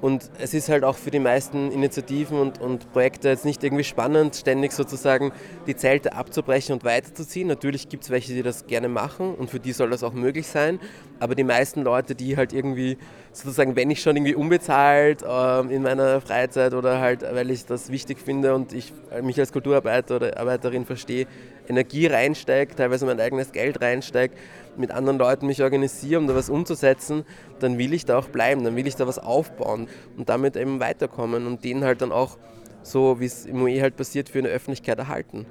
Und 0.00 0.30
es 0.38 0.54
ist 0.54 0.68
halt 0.68 0.84
auch 0.84 0.96
für 0.96 1.10
die 1.10 1.18
meisten 1.18 1.72
Initiativen 1.72 2.38
und, 2.38 2.60
und 2.60 2.92
Projekte 2.92 3.28
jetzt 3.28 3.44
nicht 3.44 3.64
irgendwie 3.64 3.84
spannend, 3.84 4.36
ständig 4.36 4.72
sozusagen 4.72 5.32
die 5.66 5.74
Zelte 5.74 6.12
abzubrechen 6.12 6.72
und 6.72 6.84
weiterzuziehen. 6.84 7.48
Natürlich 7.48 7.88
gibt 7.88 8.04
es 8.04 8.10
welche, 8.10 8.32
die 8.32 8.42
das 8.42 8.66
gerne 8.66 8.88
machen 8.88 9.34
und 9.34 9.50
für 9.50 9.58
die 9.58 9.72
soll 9.72 9.90
das 9.90 10.04
auch 10.04 10.12
möglich 10.12 10.46
sein. 10.46 10.78
Aber 11.18 11.34
die 11.34 11.44
meisten 11.44 11.82
Leute, 11.82 12.14
die 12.14 12.36
halt 12.36 12.52
irgendwie 12.52 12.96
sozusagen, 13.42 13.76
wenn 13.76 13.90
ich 13.90 14.02
schon 14.02 14.16
irgendwie 14.16 14.34
unbezahlt 14.34 15.22
äh, 15.22 15.60
in 15.74 15.82
meiner 15.82 16.20
Freizeit 16.20 16.74
oder 16.74 17.00
halt, 17.00 17.22
weil 17.22 17.50
ich 17.50 17.66
das 17.66 17.90
wichtig 17.90 18.18
finde 18.18 18.54
und 18.54 18.72
ich 18.72 18.92
mich 19.22 19.38
als 19.38 19.52
Kulturarbeiter 19.52 20.16
oder 20.16 20.38
Arbeiterin 20.38 20.84
verstehe, 20.84 21.26
Energie 21.68 22.06
reinsteige, 22.06 22.74
teilweise 22.74 23.06
mein 23.06 23.20
eigenes 23.20 23.52
Geld 23.52 23.80
reinsteige, 23.80 24.34
mit 24.76 24.90
anderen 24.90 25.18
Leuten 25.18 25.46
mich 25.46 25.62
organisiere, 25.62 26.20
um 26.20 26.26
da 26.26 26.34
was 26.34 26.50
umzusetzen, 26.50 27.24
dann 27.60 27.78
will 27.78 27.92
ich 27.92 28.04
da 28.04 28.18
auch 28.18 28.28
bleiben, 28.28 28.64
dann 28.64 28.76
will 28.76 28.86
ich 28.86 28.96
da 28.96 29.06
was 29.06 29.18
aufbauen 29.18 29.88
und 30.16 30.28
damit 30.28 30.56
eben 30.56 30.80
weiterkommen 30.80 31.46
und 31.46 31.64
den 31.64 31.84
halt 31.84 32.00
dann 32.02 32.12
auch 32.12 32.38
so, 32.82 33.20
wie 33.20 33.26
es 33.26 33.44
im 33.44 33.62
OE 33.62 33.80
halt 33.80 33.96
passiert, 33.96 34.28
für 34.28 34.38
eine 34.38 34.48
Öffentlichkeit 34.48 34.98
erhalten. 34.98 35.46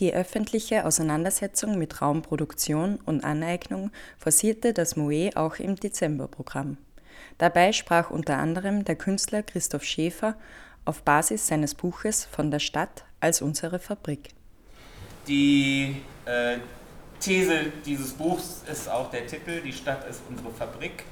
Die 0.00 0.14
öffentliche 0.14 0.86
Auseinandersetzung 0.86 1.78
mit 1.78 2.00
Raumproduktion 2.00 2.98
und 3.04 3.22
Aneignung 3.22 3.90
forcierte 4.18 4.72
das 4.72 4.96
MOE 4.96 5.30
auch 5.34 5.56
im 5.56 5.76
Dezemberprogramm. 5.76 6.78
Dabei 7.36 7.72
sprach 7.72 8.10
unter 8.10 8.38
anderem 8.38 8.86
der 8.86 8.96
Künstler 8.96 9.42
Christoph 9.42 9.84
Schäfer 9.84 10.36
auf 10.86 11.02
Basis 11.02 11.46
seines 11.46 11.74
Buches 11.74 12.24
Von 12.24 12.50
der 12.50 12.60
Stadt 12.60 13.04
als 13.20 13.42
unsere 13.42 13.78
Fabrik. 13.78 14.30
Die 15.28 15.96
äh, 16.24 16.56
These 17.20 17.70
dieses 17.84 18.14
Buchs 18.14 18.64
ist 18.72 18.88
auch 18.88 19.10
der 19.10 19.26
Titel, 19.26 19.60
Die 19.60 19.72
Stadt 19.72 20.08
ist 20.08 20.22
unsere 20.30 20.50
Fabrik. 20.50 21.04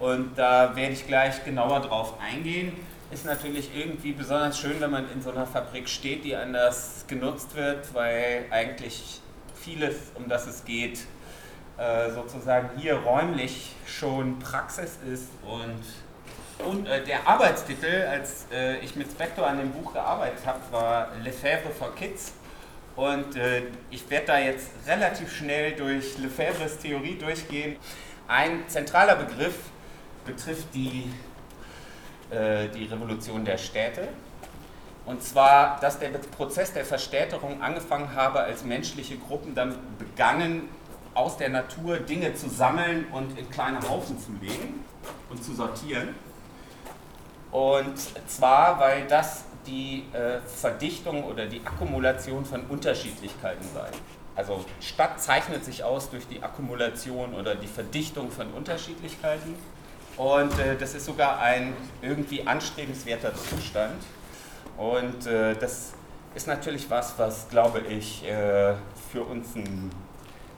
Und 0.00 0.36
da 0.36 0.74
werde 0.74 0.92
ich 0.92 1.06
gleich 1.06 1.44
genauer 1.44 1.80
drauf 1.80 2.18
eingehen. 2.20 2.72
Ist 3.10 3.24
natürlich 3.24 3.74
irgendwie 3.74 4.12
besonders 4.12 4.58
schön, 4.58 4.80
wenn 4.80 4.90
man 4.90 5.10
in 5.10 5.22
so 5.22 5.30
einer 5.30 5.46
Fabrik 5.46 5.88
steht, 5.88 6.24
die 6.24 6.36
anders 6.36 7.04
genutzt 7.08 7.54
wird, 7.54 7.94
weil 7.94 8.44
eigentlich 8.50 9.22
vieles, 9.54 9.96
um 10.14 10.28
das 10.28 10.46
es 10.46 10.64
geht, 10.64 11.00
äh, 11.78 12.10
sozusagen 12.10 12.70
hier 12.76 12.96
räumlich 12.96 13.74
schon 13.86 14.38
Praxis 14.40 14.98
ist 15.10 15.28
und, 15.42 16.66
und 16.66 16.86
äh, 16.86 17.04
der 17.04 17.26
Arbeitstitel, 17.26 18.04
als 18.10 18.46
äh, 18.52 18.78
ich 18.80 18.94
mit 18.96 19.08
Spector 19.10 19.46
an 19.46 19.58
dem 19.58 19.70
Buch 19.70 19.92
gearbeitet 19.92 20.44
habe, 20.44 20.60
war 20.70 21.08
Lefebvre 21.22 21.70
for 21.70 21.94
Kids 21.94 22.32
und 22.96 23.38
ich 23.90 24.10
werde 24.10 24.26
da 24.26 24.38
jetzt 24.40 24.70
relativ 24.88 25.32
schnell 25.32 25.76
durch 25.76 26.18
Lefebvres 26.18 26.78
Theorie 26.78 27.16
durchgehen. 27.16 27.76
Ein 28.26 28.64
zentraler 28.66 29.14
Begriff 29.14 29.54
betrifft 30.26 30.74
die, 30.74 31.08
äh, 32.30 32.68
die 32.68 32.84
Revolution 32.84 33.44
der 33.44 33.58
Städte. 33.58 34.08
Und 35.06 35.22
zwar, 35.22 35.80
dass 35.80 35.98
der 35.98 36.10
Prozess 36.10 36.72
der 36.72 36.84
Verstädterung 36.84 37.62
angefangen 37.62 38.14
habe, 38.14 38.40
als 38.40 38.64
menschliche 38.64 39.16
Gruppen 39.16 39.54
dann 39.54 39.74
begannen, 39.98 40.68
aus 41.14 41.36
der 41.36 41.48
Natur 41.48 41.98
Dinge 41.98 42.34
zu 42.34 42.48
sammeln 42.48 43.06
und 43.12 43.38
in 43.38 43.50
kleine 43.50 43.80
Haufen 43.88 44.18
zu 44.18 44.32
legen 44.40 44.84
und 45.30 45.42
zu 45.42 45.54
sortieren. 45.54 46.14
Und 47.50 47.98
zwar, 48.28 48.78
weil 48.78 49.06
das 49.06 49.44
die 49.66 50.04
äh, 50.12 50.40
Verdichtung 50.40 51.24
oder 51.24 51.46
die 51.46 51.60
Akkumulation 51.64 52.44
von 52.44 52.62
Unterschiedlichkeiten 52.66 53.66
sei. 53.74 53.88
Also 54.36 54.64
Stadt 54.80 55.20
zeichnet 55.20 55.64
sich 55.64 55.82
aus 55.82 56.10
durch 56.10 56.26
die 56.28 56.42
Akkumulation 56.42 57.34
oder 57.34 57.54
die 57.54 57.66
Verdichtung 57.66 58.30
von 58.30 58.52
Unterschiedlichkeiten. 58.52 59.54
Und 60.18 60.58
äh, 60.58 60.76
das 60.76 60.94
ist 60.94 61.06
sogar 61.06 61.38
ein 61.38 61.74
irgendwie 62.02 62.44
anstrebenswerter 62.44 63.32
Zustand. 63.34 64.02
Und 64.76 65.26
äh, 65.26 65.54
das 65.54 65.92
ist 66.34 66.48
natürlich 66.48 66.90
was, 66.90 67.16
was, 67.18 67.48
glaube 67.48 67.80
ich, 67.88 68.24
äh, 68.28 68.74
für 69.12 69.22
uns 69.22 69.54
ein 69.54 69.90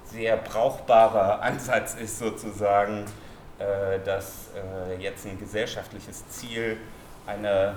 sehr 0.07 0.39
brauchbarer 0.39 1.43
Ansatz 1.43 1.95
ist, 1.95 2.19
sozusagen, 2.19 3.05
äh, 3.59 4.01
dass 4.05 4.49
äh, 4.57 5.01
jetzt 5.01 5.27
ein 5.27 5.39
gesellschaftliches 5.39 6.27
Ziel 6.31 6.79
einer 7.27 7.77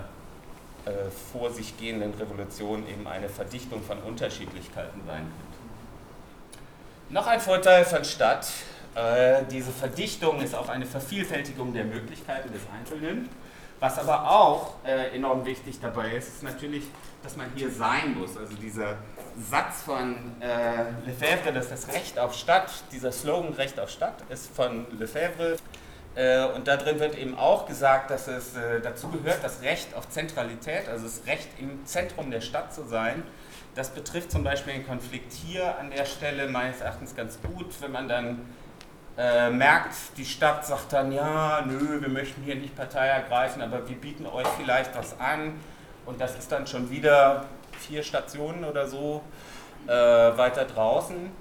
äh, 0.85 0.91
vor 1.31 1.51
sich 1.51 1.77
gehenden 1.77 2.13
Revolution 2.13 2.87
eben 2.87 3.07
eine 3.07 3.27
Verdichtung 3.27 3.83
von 3.83 3.99
Unterschiedlichkeiten 3.99 5.01
sein 5.05 5.17
könnte. 5.17 5.53
Noch 7.09 7.27
ein 7.27 7.41
Vorteil 7.41 7.83
von 7.83 8.03
Stadt, 8.05 8.47
äh, 8.95 9.43
diese 9.49 9.71
Verdichtung 9.71 10.41
ist 10.41 10.55
auch 10.55 10.69
eine 10.69 10.85
Vervielfältigung 10.85 11.73
der 11.73 11.85
Möglichkeiten 11.85 12.51
des 12.51 12.61
Einzelnen. 12.77 13.29
Was 13.79 13.99
aber 13.99 14.29
auch 14.29 14.75
äh, 14.85 15.15
enorm 15.15 15.45
wichtig 15.45 15.79
dabei 15.81 16.11
ist, 16.11 16.27
ist 16.29 16.43
natürlich, 16.43 16.85
dass 17.21 17.35
man 17.35 17.47
hier 17.55 17.69
sein 17.69 18.17
muss. 18.17 18.37
Also 18.37 18.55
dieser 18.55 18.95
Satz 19.49 19.81
von 19.81 20.15
äh, 20.39 20.85
Lefebvre, 21.05 21.51
dass 21.51 21.69
das 21.69 21.89
Recht 21.89 22.17
auf 22.17 22.33
Stadt, 22.33 22.71
dieser 22.91 23.11
Slogan 23.11 23.53
Recht 23.53 23.79
auf 23.79 23.89
Stadt, 23.89 24.23
ist 24.29 24.55
von 24.55 24.85
Lefebvre. 24.97 25.57
Äh, 26.15 26.45
und 26.45 26.67
da 26.67 26.77
drin 26.77 26.99
wird 26.99 27.17
eben 27.17 27.37
auch 27.37 27.65
gesagt, 27.65 28.11
dass 28.11 28.27
es 28.27 28.55
äh, 28.55 28.79
dazu 28.79 29.09
gehört, 29.09 29.43
das 29.43 29.61
Recht 29.63 29.95
auf 29.95 30.07
Zentralität, 30.09 30.87
also 30.87 31.03
das 31.05 31.25
Recht 31.25 31.49
im 31.59 31.85
Zentrum 31.85 32.29
der 32.31 32.41
Stadt 32.41 32.73
zu 32.73 32.85
sein. 32.85 33.23
Das 33.75 33.89
betrifft 33.89 34.31
zum 34.31 34.43
Beispiel 34.43 34.73
den 34.73 34.87
Konflikt 34.87 35.33
hier 35.33 35.77
an 35.79 35.89
der 35.89 36.05
Stelle 36.05 36.47
meines 36.47 36.81
Erachtens 36.81 37.15
ganz 37.15 37.39
gut, 37.41 37.73
wenn 37.81 37.91
man 37.91 38.07
dann 38.07 38.45
äh, 39.17 39.49
merkt, 39.49 39.93
die 40.17 40.25
Stadt 40.25 40.65
sagt 40.65 40.93
dann, 40.93 41.11
ja, 41.11 41.63
nö, 41.65 42.01
wir 42.01 42.09
möchten 42.09 42.41
hier 42.43 42.55
nicht 42.55 42.75
Partei 42.75 43.07
ergreifen, 43.07 43.61
aber 43.61 43.87
wir 43.87 43.95
bieten 43.95 44.25
euch 44.25 44.47
vielleicht 44.59 44.95
was 44.97 45.19
an. 45.19 45.59
Und 46.05 46.19
das 46.19 46.37
ist 46.37 46.51
dann 46.51 46.67
schon 46.67 46.89
wieder 46.89 47.45
vier 47.79 48.03
Stationen 48.03 48.63
oder 48.65 48.87
so 48.87 49.21
äh, 49.87 49.91
weiter 49.91 50.65
draußen. 50.65 51.31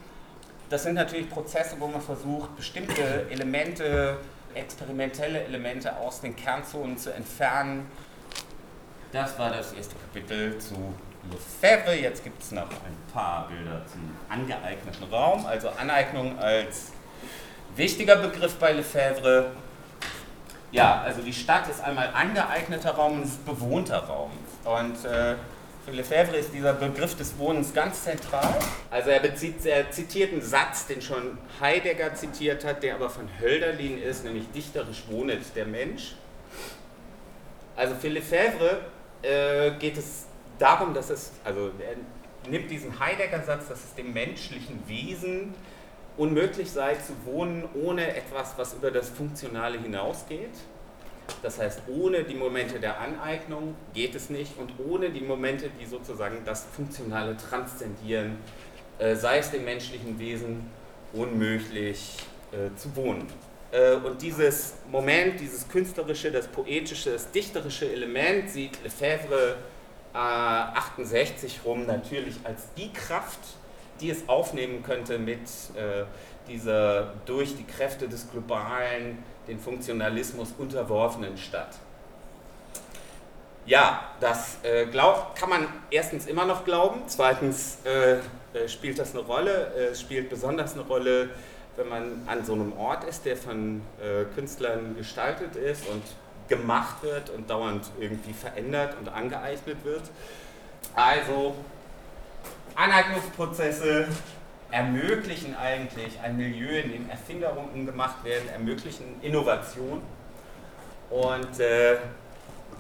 Das 0.71 0.85
sind 0.85 0.95
natürlich 0.95 1.29
Prozesse, 1.29 1.77
wo 1.79 1.87
man 1.87 2.01
versucht, 2.01 2.57
bestimmte 2.57 3.27
Elemente 3.31 4.19
experimentelle 4.55 5.45
Elemente 5.45 5.97
aus 5.97 6.21
den 6.21 6.37
Kernzonen 6.37 6.97
zu 6.97 7.13
entfernen. 7.13 7.87
Das 9.13 9.39
war 9.39 9.51
das 9.51 9.73
erste 9.73 9.95
Kapitel 9.97 10.59
zu 10.59 10.95
Lefebvre. 11.31 11.95
Jetzt 11.95 12.25
gibt 12.25 12.43
es 12.43 12.53
noch 12.53 12.69
ein 12.69 12.97
paar 13.13 13.49
Bilder 13.49 13.83
zum 13.87 14.17
angeeigneten 14.29 15.05
Raum. 15.13 15.47
Also 15.47 15.69
Aneignung 15.71 16.39
als 16.39 16.93
wichtiger 17.77 18.17
Begriff 18.17 18.57
bei 18.57 18.73
Lefebvre. 18.73 19.51
Ja, 20.71 21.03
also 21.03 21.23
die 21.23 21.33
Stadt 21.33 21.69
ist 21.69 21.83
einmal 21.83 22.11
angeeigneter 22.15 22.93
Raum 22.93 23.19
und 23.19 23.25
ist 23.25 23.45
bewohnter 23.45 23.99
Raum. 23.99 24.31
Und 24.65 25.05
äh, 25.05 25.35
für 25.85 25.91
Lefebvre 25.91 26.37
ist 26.37 26.53
dieser 26.55 26.73
Begriff 26.75 27.17
des 27.17 27.37
Wohnens 27.39 27.75
ganz 27.75 28.05
zentral. 28.05 28.55
Also 28.91 29.11
er, 29.11 29.21
bezieht, 29.21 29.67
er 29.67 29.91
zitiert 29.91 30.33
einen 30.33 30.41
Satz, 30.41 30.87
den 30.87 31.03
schon 31.03 31.39
Heidegger 31.61 32.15
zitiert 32.15 32.65
hat, 32.65 32.83
der 32.83 32.95
aber 32.95 33.11
von 33.11 33.29
Hölderlin 33.41 34.01
ist, 34.01 34.25
nämlich 34.25 34.51
dichterisch 34.53 35.05
wohnet 35.09 35.41
der 35.57 35.67
Mensch. 35.67 36.15
Also 37.77 37.95
für 37.95 38.09
Lefebvre 38.09 38.81
äh, 39.23 39.73
geht 39.79 39.97
es 39.97 40.27
darum, 40.59 40.95
dass 40.95 41.11
es, 41.11 41.33
also 41.45 41.71
er 41.81 42.51
nimmt 42.51 42.71
diesen 42.71 42.99
Heidegger-Satz, 42.99 43.69
dass 43.69 43.85
es 43.85 43.95
dem 43.95 44.13
menschlichen 44.13 44.83
Wesen 44.87 45.55
unmöglich 46.17 46.71
sei 46.71 46.95
zu 46.95 47.13
wohnen 47.25 47.65
ohne 47.75 48.15
etwas, 48.17 48.55
was 48.57 48.75
über 48.75 48.91
das 48.91 49.09
Funktionale 49.09 49.79
hinausgeht. 49.79 50.51
Das 51.43 51.59
heißt, 51.59 51.83
ohne 51.89 52.25
die 52.25 52.35
Momente 52.35 52.79
der 52.79 53.01
Aneignung 53.01 53.75
geht 53.95 54.15
es 54.15 54.29
nicht 54.29 54.59
und 54.59 54.73
ohne 54.87 55.11
die 55.11 55.21
Momente, 55.21 55.71
die 55.81 55.87
sozusagen 55.87 56.39
das 56.45 56.67
Funktionale 56.77 57.37
transzendieren, 57.37 58.39
äh, 58.99 59.15
sei 59.15 59.39
es 59.39 59.51
dem 59.51 59.65
menschlichen 59.65 60.19
Wesen 60.19 60.69
unmöglich 61.13 62.17
äh, 62.53 62.77
zu 62.77 62.95
wohnen. 62.97 63.27
Äh, 63.71 63.95
und 63.95 64.21
dieses 64.21 64.75
Moment, 64.91 65.41
dieses 65.41 65.69
künstlerische, 65.69 66.31
das 66.31 66.47
poetische, 66.49 67.13
das 67.13 67.31
dichterische 67.31 67.91
Element 67.91 68.51
sieht 68.51 68.83
Lefebvre 68.83 69.57
68 70.13 71.61
rum 71.65 71.87
natürlich 71.87 72.37
als 72.45 72.65
die 72.77 72.93
Kraft, 72.93 73.39
die 74.03 74.11
es 74.11 74.29
aufnehmen 74.29 74.83
könnte 74.83 75.19
mit 75.19 75.41
dieser 76.49 77.15
durch 77.25 77.57
die 77.57 77.65
Kräfte 77.65 78.09
des 78.09 78.31
globalen 78.31 79.23
den 79.49 79.59
Funktionalismus 79.59 80.55
unterworfenen 80.59 81.37
Stadt. 81.37 81.71
Ja, 83.65 84.01
das 84.21 84.59
äh, 84.65 84.87
glaub, 84.87 85.37
kann 85.37 85.49
man 85.49 85.69
erstens 85.91 86.27
immer 86.27 86.45
noch 86.45 86.65
glauben, 86.65 87.03
zweitens 87.07 87.79
äh, 87.85 88.15
äh 88.15 88.69
spielt 88.69 88.99
das 88.99 89.15
eine 89.15 89.25
Rolle, 89.25 89.73
äh, 89.77 89.85
es 89.93 90.01
spielt 90.01 90.31
besonders 90.31 90.75
eine 90.75 90.83
Rolle, 90.83 91.31
wenn 91.77 91.89
man 91.89 92.23
an 92.27 92.45
so 92.45 92.55
einem 92.55 92.73
Ort 92.77 93.05
ist, 93.05 93.25
der 93.25 93.37
von 93.37 93.83
äh, 94.01 94.25
Künstlern 94.35 94.97
gestaltet 94.97 95.55
ist 95.55 95.89
und 95.89 96.03
gemacht 96.49 97.03
wird 97.03 97.31
und 97.31 97.49
dauernd 97.49 97.89
irgendwie 98.01 98.33
verändert 98.33 98.97
und 98.99 99.09
angeeignet 99.09 99.85
wird. 99.85 100.03
Also 100.97 101.55
Aneignungsprozesse, 102.75 104.09
ermöglichen 104.71 105.55
eigentlich 105.57 106.19
ein 106.23 106.37
Milieu, 106.37 106.79
in 106.79 106.93
dem 106.93 107.11
Erfinderungen 107.11 107.85
gemacht 107.87 108.25
werden, 108.25 108.49
ermöglichen 108.49 109.21
Innovation 109.21 110.01
und 111.11 111.61
äh, 111.61 111.97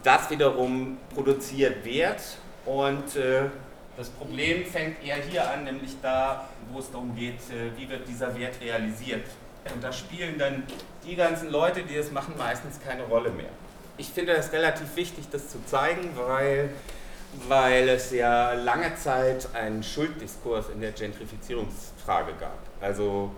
das 0.02 0.30
wiederum 0.30 0.98
produziert 1.14 1.84
Wert 1.84 2.22
und 2.64 3.16
äh, 3.16 3.42
das 3.96 4.08
Problem 4.08 4.64
fängt 4.64 5.04
eher 5.04 5.16
hier 5.16 5.50
an, 5.50 5.64
nämlich 5.64 5.96
da, 6.00 6.48
wo 6.72 6.78
es 6.78 6.90
darum 6.90 7.14
geht, 7.14 7.40
äh, 7.50 7.76
wie 7.76 7.88
wird 7.88 8.08
dieser 8.08 8.36
Wert 8.38 8.54
realisiert. 8.60 9.26
Und 9.72 9.84
da 9.84 9.92
spielen 9.92 10.38
dann 10.38 10.64
die 11.06 11.14
ganzen 11.14 11.50
Leute, 11.50 11.82
die 11.82 11.96
das 11.96 12.10
machen, 12.10 12.34
meistens 12.38 12.80
keine 12.80 13.04
Rolle 13.04 13.30
mehr. 13.30 13.50
Ich 13.98 14.08
finde 14.08 14.32
es 14.32 14.50
relativ 14.52 14.96
wichtig, 14.96 15.26
das 15.30 15.50
zu 15.50 15.64
zeigen, 15.66 16.10
weil 16.16 16.70
weil 17.48 17.88
es 17.88 18.10
ja 18.10 18.52
lange 18.52 18.94
Zeit 18.96 19.48
einen 19.54 19.82
Schulddiskurs 19.82 20.68
in 20.70 20.80
der 20.80 20.92
Gentrifizierungsfrage 20.92 22.34
gab. 22.38 22.58
Also 22.80 23.30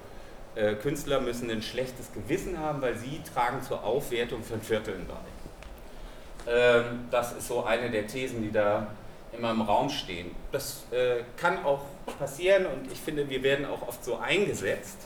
äh, 0.54 0.74
Künstler 0.74 1.20
müssen 1.20 1.50
ein 1.50 1.62
schlechtes 1.62 2.12
Gewissen 2.12 2.58
haben, 2.58 2.82
weil 2.82 2.96
sie 2.96 3.20
tragen 3.32 3.62
zur 3.62 3.82
Aufwertung 3.84 4.42
von 4.42 4.60
Vierteln 4.60 5.06
bei. 5.06 6.52
Ähm, 6.52 7.06
das 7.10 7.32
ist 7.32 7.48
so 7.48 7.64
eine 7.64 7.90
der 7.90 8.06
Thesen, 8.06 8.42
die 8.42 8.52
da 8.52 8.88
immer 9.32 9.50
im 9.50 9.62
Raum 9.62 9.88
stehen. 9.88 10.30
Das 10.52 10.84
äh, 10.90 11.22
kann 11.36 11.64
auch 11.64 11.82
passieren 12.18 12.66
und 12.66 12.90
ich 12.92 13.00
finde, 13.00 13.28
wir 13.28 13.42
werden 13.42 13.66
auch 13.66 13.86
oft 13.88 14.04
so 14.04 14.18
eingesetzt. 14.18 14.98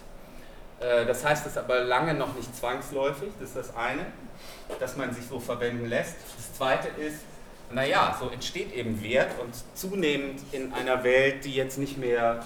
Äh, 0.81 1.07
das 1.07 1.25
heißt 1.25 1.47
es 1.47 1.57
aber 1.57 1.81
lange 1.81 2.15
noch 2.15 2.35
nicht 2.35 2.55
zwangsläufig, 2.55 3.31
das 3.41 3.51
ist 3.51 3.57
das 3.57 3.77
eine, 3.77 4.07
dass 4.81 4.97
man 4.97 5.13
sich 5.15 5.27
so 5.27 5.41
verwenden 5.41 5.87
lässt. 5.87 6.17
Das 6.37 6.55
zweite 6.55 6.89
ist, 7.01 7.21
naja, 7.71 8.17
so 8.19 8.29
entsteht 8.31 8.73
eben 8.75 9.03
Wert 9.03 9.39
und 9.41 9.55
zunehmend 9.75 10.41
in 10.53 10.73
einer 10.73 11.05
Welt, 11.05 11.45
die 11.45 11.55
jetzt 11.55 11.79
nicht 11.79 11.99
mehr 11.99 12.45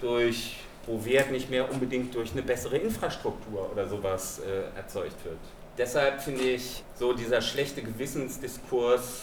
durch, 0.00 0.56
wo 0.86 1.04
Wert 1.04 1.30
nicht 1.30 1.50
mehr 1.50 1.70
unbedingt 1.70 2.14
durch 2.14 2.32
eine 2.32 2.42
bessere 2.42 2.78
Infrastruktur 2.78 3.70
oder 3.72 3.86
sowas 3.88 4.40
äh, 4.40 4.76
erzeugt 4.76 5.24
wird. 5.24 5.38
Deshalb 5.76 6.20
finde 6.20 6.42
ich 6.42 6.84
so 6.94 7.12
dieser 7.12 7.40
schlechte 7.40 7.82
Gewissensdiskurs, 7.82 9.22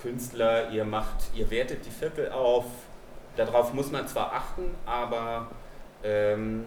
Künstler, 0.00 0.70
ihr 0.70 0.84
macht, 0.84 1.30
ihr 1.34 1.48
wertet 1.50 1.86
die 1.86 1.90
Viertel 1.90 2.32
auf, 2.32 2.64
darauf 3.36 3.72
muss 3.72 3.90
man 3.92 4.08
zwar 4.08 4.32
achten, 4.32 4.74
aber 4.84 5.48
ähm, 6.02 6.64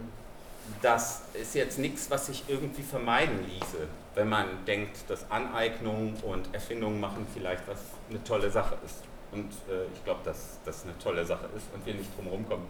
das 0.82 1.22
ist 1.34 1.56
jetzt 1.56 1.80
nichts, 1.80 2.10
was 2.10 2.28
sich 2.28 2.44
irgendwie 2.48 2.84
vermeiden 2.84 3.46
ließe 3.48 3.88
wenn 4.16 4.30
man 4.30 4.66
denkt, 4.66 4.98
dass 5.10 5.30
Aneignung 5.30 6.16
und 6.24 6.54
Erfindung 6.54 7.00
machen 7.00 7.28
vielleicht 7.34 7.68
was 7.68 7.80
eine 8.10 8.24
tolle 8.24 8.50
Sache 8.50 8.78
ist. 8.86 9.04
Und 9.32 9.52
äh, 9.70 9.86
ich 9.94 10.04
glaube, 10.04 10.22
dass 10.24 10.60
das 10.64 10.84
eine 10.84 10.98
tolle 10.98 11.26
Sache 11.26 11.48
ist 11.56 11.66
und 11.74 11.86
wir 11.86 11.94
nicht 11.94 12.16
drum 12.16 12.26
herum 12.26 12.48
kommen. 12.48 12.70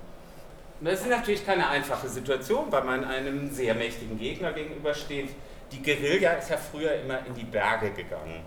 Das 0.81 1.01
ist 1.01 1.09
natürlich 1.09 1.45
keine 1.45 1.69
einfache 1.69 2.09
Situation, 2.09 2.65
weil 2.69 2.83
man 2.83 3.05
einem 3.05 3.49
sehr 3.49 3.75
mächtigen 3.75 4.17
Gegner 4.17 4.51
gegenübersteht. 4.51 5.29
Die 5.71 5.81
Guerilla 5.81 6.33
ist 6.33 6.49
ja 6.49 6.57
früher 6.57 6.93
immer 6.95 7.25
in 7.25 7.33
die 7.33 7.45
Berge 7.45 7.91
gegangen. 7.91 8.41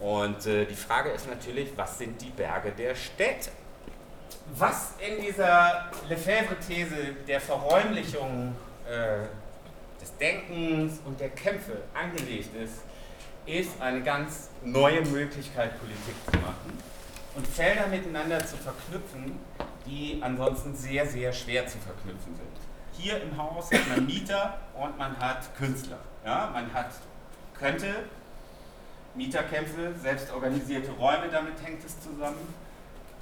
Und 0.00 0.46
äh, 0.46 0.64
die 0.66 0.74
Frage 0.74 1.10
ist 1.10 1.28
natürlich, 1.28 1.70
was 1.76 1.98
sind 1.98 2.20
die 2.20 2.30
Berge 2.30 2.72
der 2.72 2.94
Städte? 2.94 3.50
was 4.56 4.94
in 4.98 5.22
dieser 5.22 5.90
Lefebvre-These 6.08 6.96
der 7.26 7.40
Verräumlichung 7.40 8.54
äh, 8.92 9.26
des 10.00 10.16
Denkens 10.18 11.00
und 11.04 11.18
der 11.18 11.30
Kämpfe 11.30 11.82
angelegt 11.94 12.54
ist, 12.56 12.82
ist 13.46 13.80
eine 13.80 14.02
ganz 14.02 14.50
neue 14.62 15.02
Möglichkeit, 15.02 15.78
Politik 15.78 16.14
zu 16.30 16.38
machen 16.38 16.78
und 17.34 17.46
Felder 17.46 17.86
miteinander 17.86 18.44
zu 18.44 18.56
verknüpfen, 18.56 19.38
die 19.86 20.18
ansonsten 20.20 20.74
sehr, 20.74 21.06
sehr 21.06 21.32
schwer 21.32 21.66
zu 21.66 21.78
verknüpfen 21.78 22.34
sind. 22.34 22.52
Hier 22.92 23.20
im 23.22 23.36
Haus 23.36 23.70
hat 23.72 23.88
man 23.88 24.06
Mieter 24.06 24.58
und 24.74 24.98
man 24.98 25.18
hat 25.18 25.56
Künstler. 25.56 25.98
Ja? 26.24 26.50
Man 26.52 26.72
hat, 26.72 26.90
könnte 27.58 28.04
Mieterkämpfe, 29.14 29.94
selbstorganisierte 30.00 30.90
Räume, 30.92 31.28
damit 31.30 31.54
hängt 31.64 31.84
es 31.84 32.00
zusammen. 32.00 32.54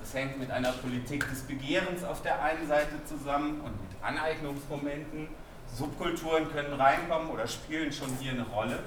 Das 0.00 0.14
hängt 0.14 0.38
mit 0.38 0.50
einer 0.50 0.72
Politik 0.72 1.28
des 1.28 1.42
Begehrens 1.42 2.04
auf 2.04 2.22
der 2.22 2.42
einen 2.42 2.66
Seite 2.66 3.04
zusammen 3.04 3.60
und 3.60 3.72
mit 3.80 4.02
Aneignungsmomenten. 4.02 5.28
Subkulturen 5.76 6.50
können 6.52 6.74
reinkommen 6.74 7.30
oder 7.30 7.46
spielen 7.46 7.92
schon 7.92 8.08
hier 8.20 8.32
eine 8.32 8.44
Rolle. 8.44 8.78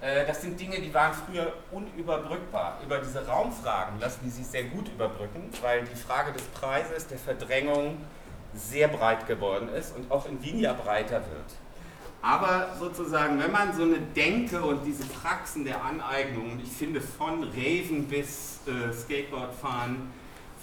Äh, 0.00 0.26
das 0.26 0.42
sind 0.42 0.58
Dinge, 0.58 0.80
die 0.80 0.92
waren 0.94 1.12
früher 1.12 1.52
unüberbrückbar. 1.72 2.78
Über 2.84 2.98
diese 2.98 3.26
Raumfragen 3.26 3.98
lassen 4.00 4.20
die 4.24 4.30
sich 4.30 4.46
sehr 4.46 4.64
gut 4.64 4.88
überbrücken, 4.88 5.50
weil 5.62 5.84
die 5.84 5.96
Frage 5.96 6.32
des 6.32 6.42
Preises, 6.42 7.06
der 7.06 7.18
Verdrängung 7.18 7.98
sehr 8.54 8.88
breit 8.88 9.26
geworden 9.26 9.68
ist 9.68 9.94
und 9.96 10.10
auch 10.10 10.26
in 10.26 10.42
Wien 10.42 10.60
ja 10.60 10.72
breiter 10.72 11.16
wird. 11.16 11.56
Aber 12.20 12.74
sozusagen, 12.78 13.38
wenn 13.38 13.52
man 13.52 13.72
so 13.76 13.82
eine 13.82 13.98
Denke 13.98 14.60
und 14.60 14.84
diese 14.84 15.04
Praxen 15.04 15.64
der 15.64 15.84
Aneignung, 15.84 16.60
ich 16.62 16.70
finde 16.70 17.00
von 17.00 17.44
Raven 17.44 18.08
bis 18.08 18.60
äh, 18.66 18.92
Skateboardfahren, 18.92 20.10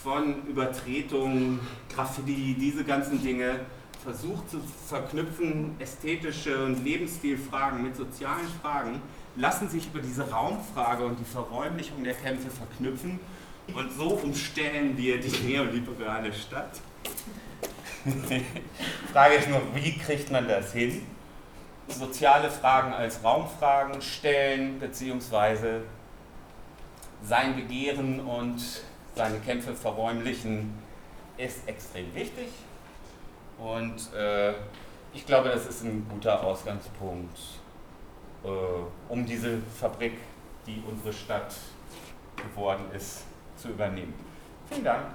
von 0.04 0.46
Übertretung, 0.46 1.60
Graffiti, 1.94 2.56
diese 2.60 2.84
ganzen 2.84 3.24
Dinge 3.24 3.62
versucht 4.06 4.50
zu 4.52 4.62
verknüpfen, 4.88 5.76
ästhetische 5.80 6.64
und 6.64 6.84
Lebensstilfragen 6.84 7.84
mit 7.84 7.96
sozialen 7.96 8.48
Fragen, 8.62 9.02
lassen 9.36 9.68
sich 9.68 9.88
über 9.88 10.00
diese 10.00 10.30
Raumfrage 10.30 11.04
und 11.04 11.20
die 11.20 11.26
Verräumlichung 11.26 12.04
der 12.04 12.14
Kämpfe 12.14 12.50
verknüpfen 12.50 13.20
und 13.74 13.92
so 13.92 14.10
umstellen 14.10 14.96
wir 14.96 15.20
die 15.20 15.36
neoliberale 15.48 16.32
Stadt. 16.32 16.80
Frage 19.12 19.36
ist 19.36 19.50
nur, 19.50 19.62
wie 19.74 19.98
kriegt 19.98 20.32
man 20.32 20.48
das 20.48 20.72
hin? 20.72 21.02
Soziale 21.88 22.50
Fragen 22.52 22.94
als 22.94 23.24
Raumfragen 23.24 24.02
stellen, 24.02 24.80
beziehungsweise 24.80 25.82
sein 27.24 27.56
Begehren 27.56 28.20
und 28.20 28.62
seine 29.16 29.40
Kämpfe 29.40 29.74
verräumlichen, 29.74 30.74
ist 31.38 31.68
extrem 31.68 32.14
wichtig. 32.14 32.50
Und 33.58 34.14
äh, 34.14 34.54
ich 35.14 35.26
glaube, 35.26 35.50
das 35.50 35.66
ist 35.66 35.84
ein 35.84 36.06
guter 36.10 36.44
Ausgangspunkt, 36.44 37.38
äh, 38.44 38.48
um 39.10 39.26
diese 39.26 39.60
Fabrik, 39.80 40.18
die 40.68 40.84
unsere 40.90 41.14
Stadt 41.14 41.56
geworden 42.36 42.84
ist, 42.94 43.24
zu 43.56 43.70
übernehmen. 43.70 44.14
Vielen 44.70 44.84
Dank. 44.84 45.06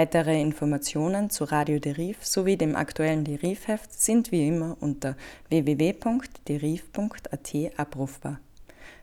Weitere 0.00 0.40
Informationen 0.40 1.28
zu 1.28 1.44
Radio 1.44 1.78
Deriv 1.78 2.24
sowie 2.24 2.56
dem 2.56 2.74
aktuellen 2.74 3.22
Derivheft 3.22 3.92
sind 3.92 4.32
wie 4.32 4.48
immer 4.48 4.78
unter 4.80 5.14
www.deriv.at 5.50 7.54
abrufbar. 7.76 8.40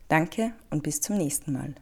Danke 0.08 0.54
und 0.72 0.82
bis 0.82 1.00
zum 1.00 1.18
nächsten 1.18 1.54
Mal. 1.54 1.76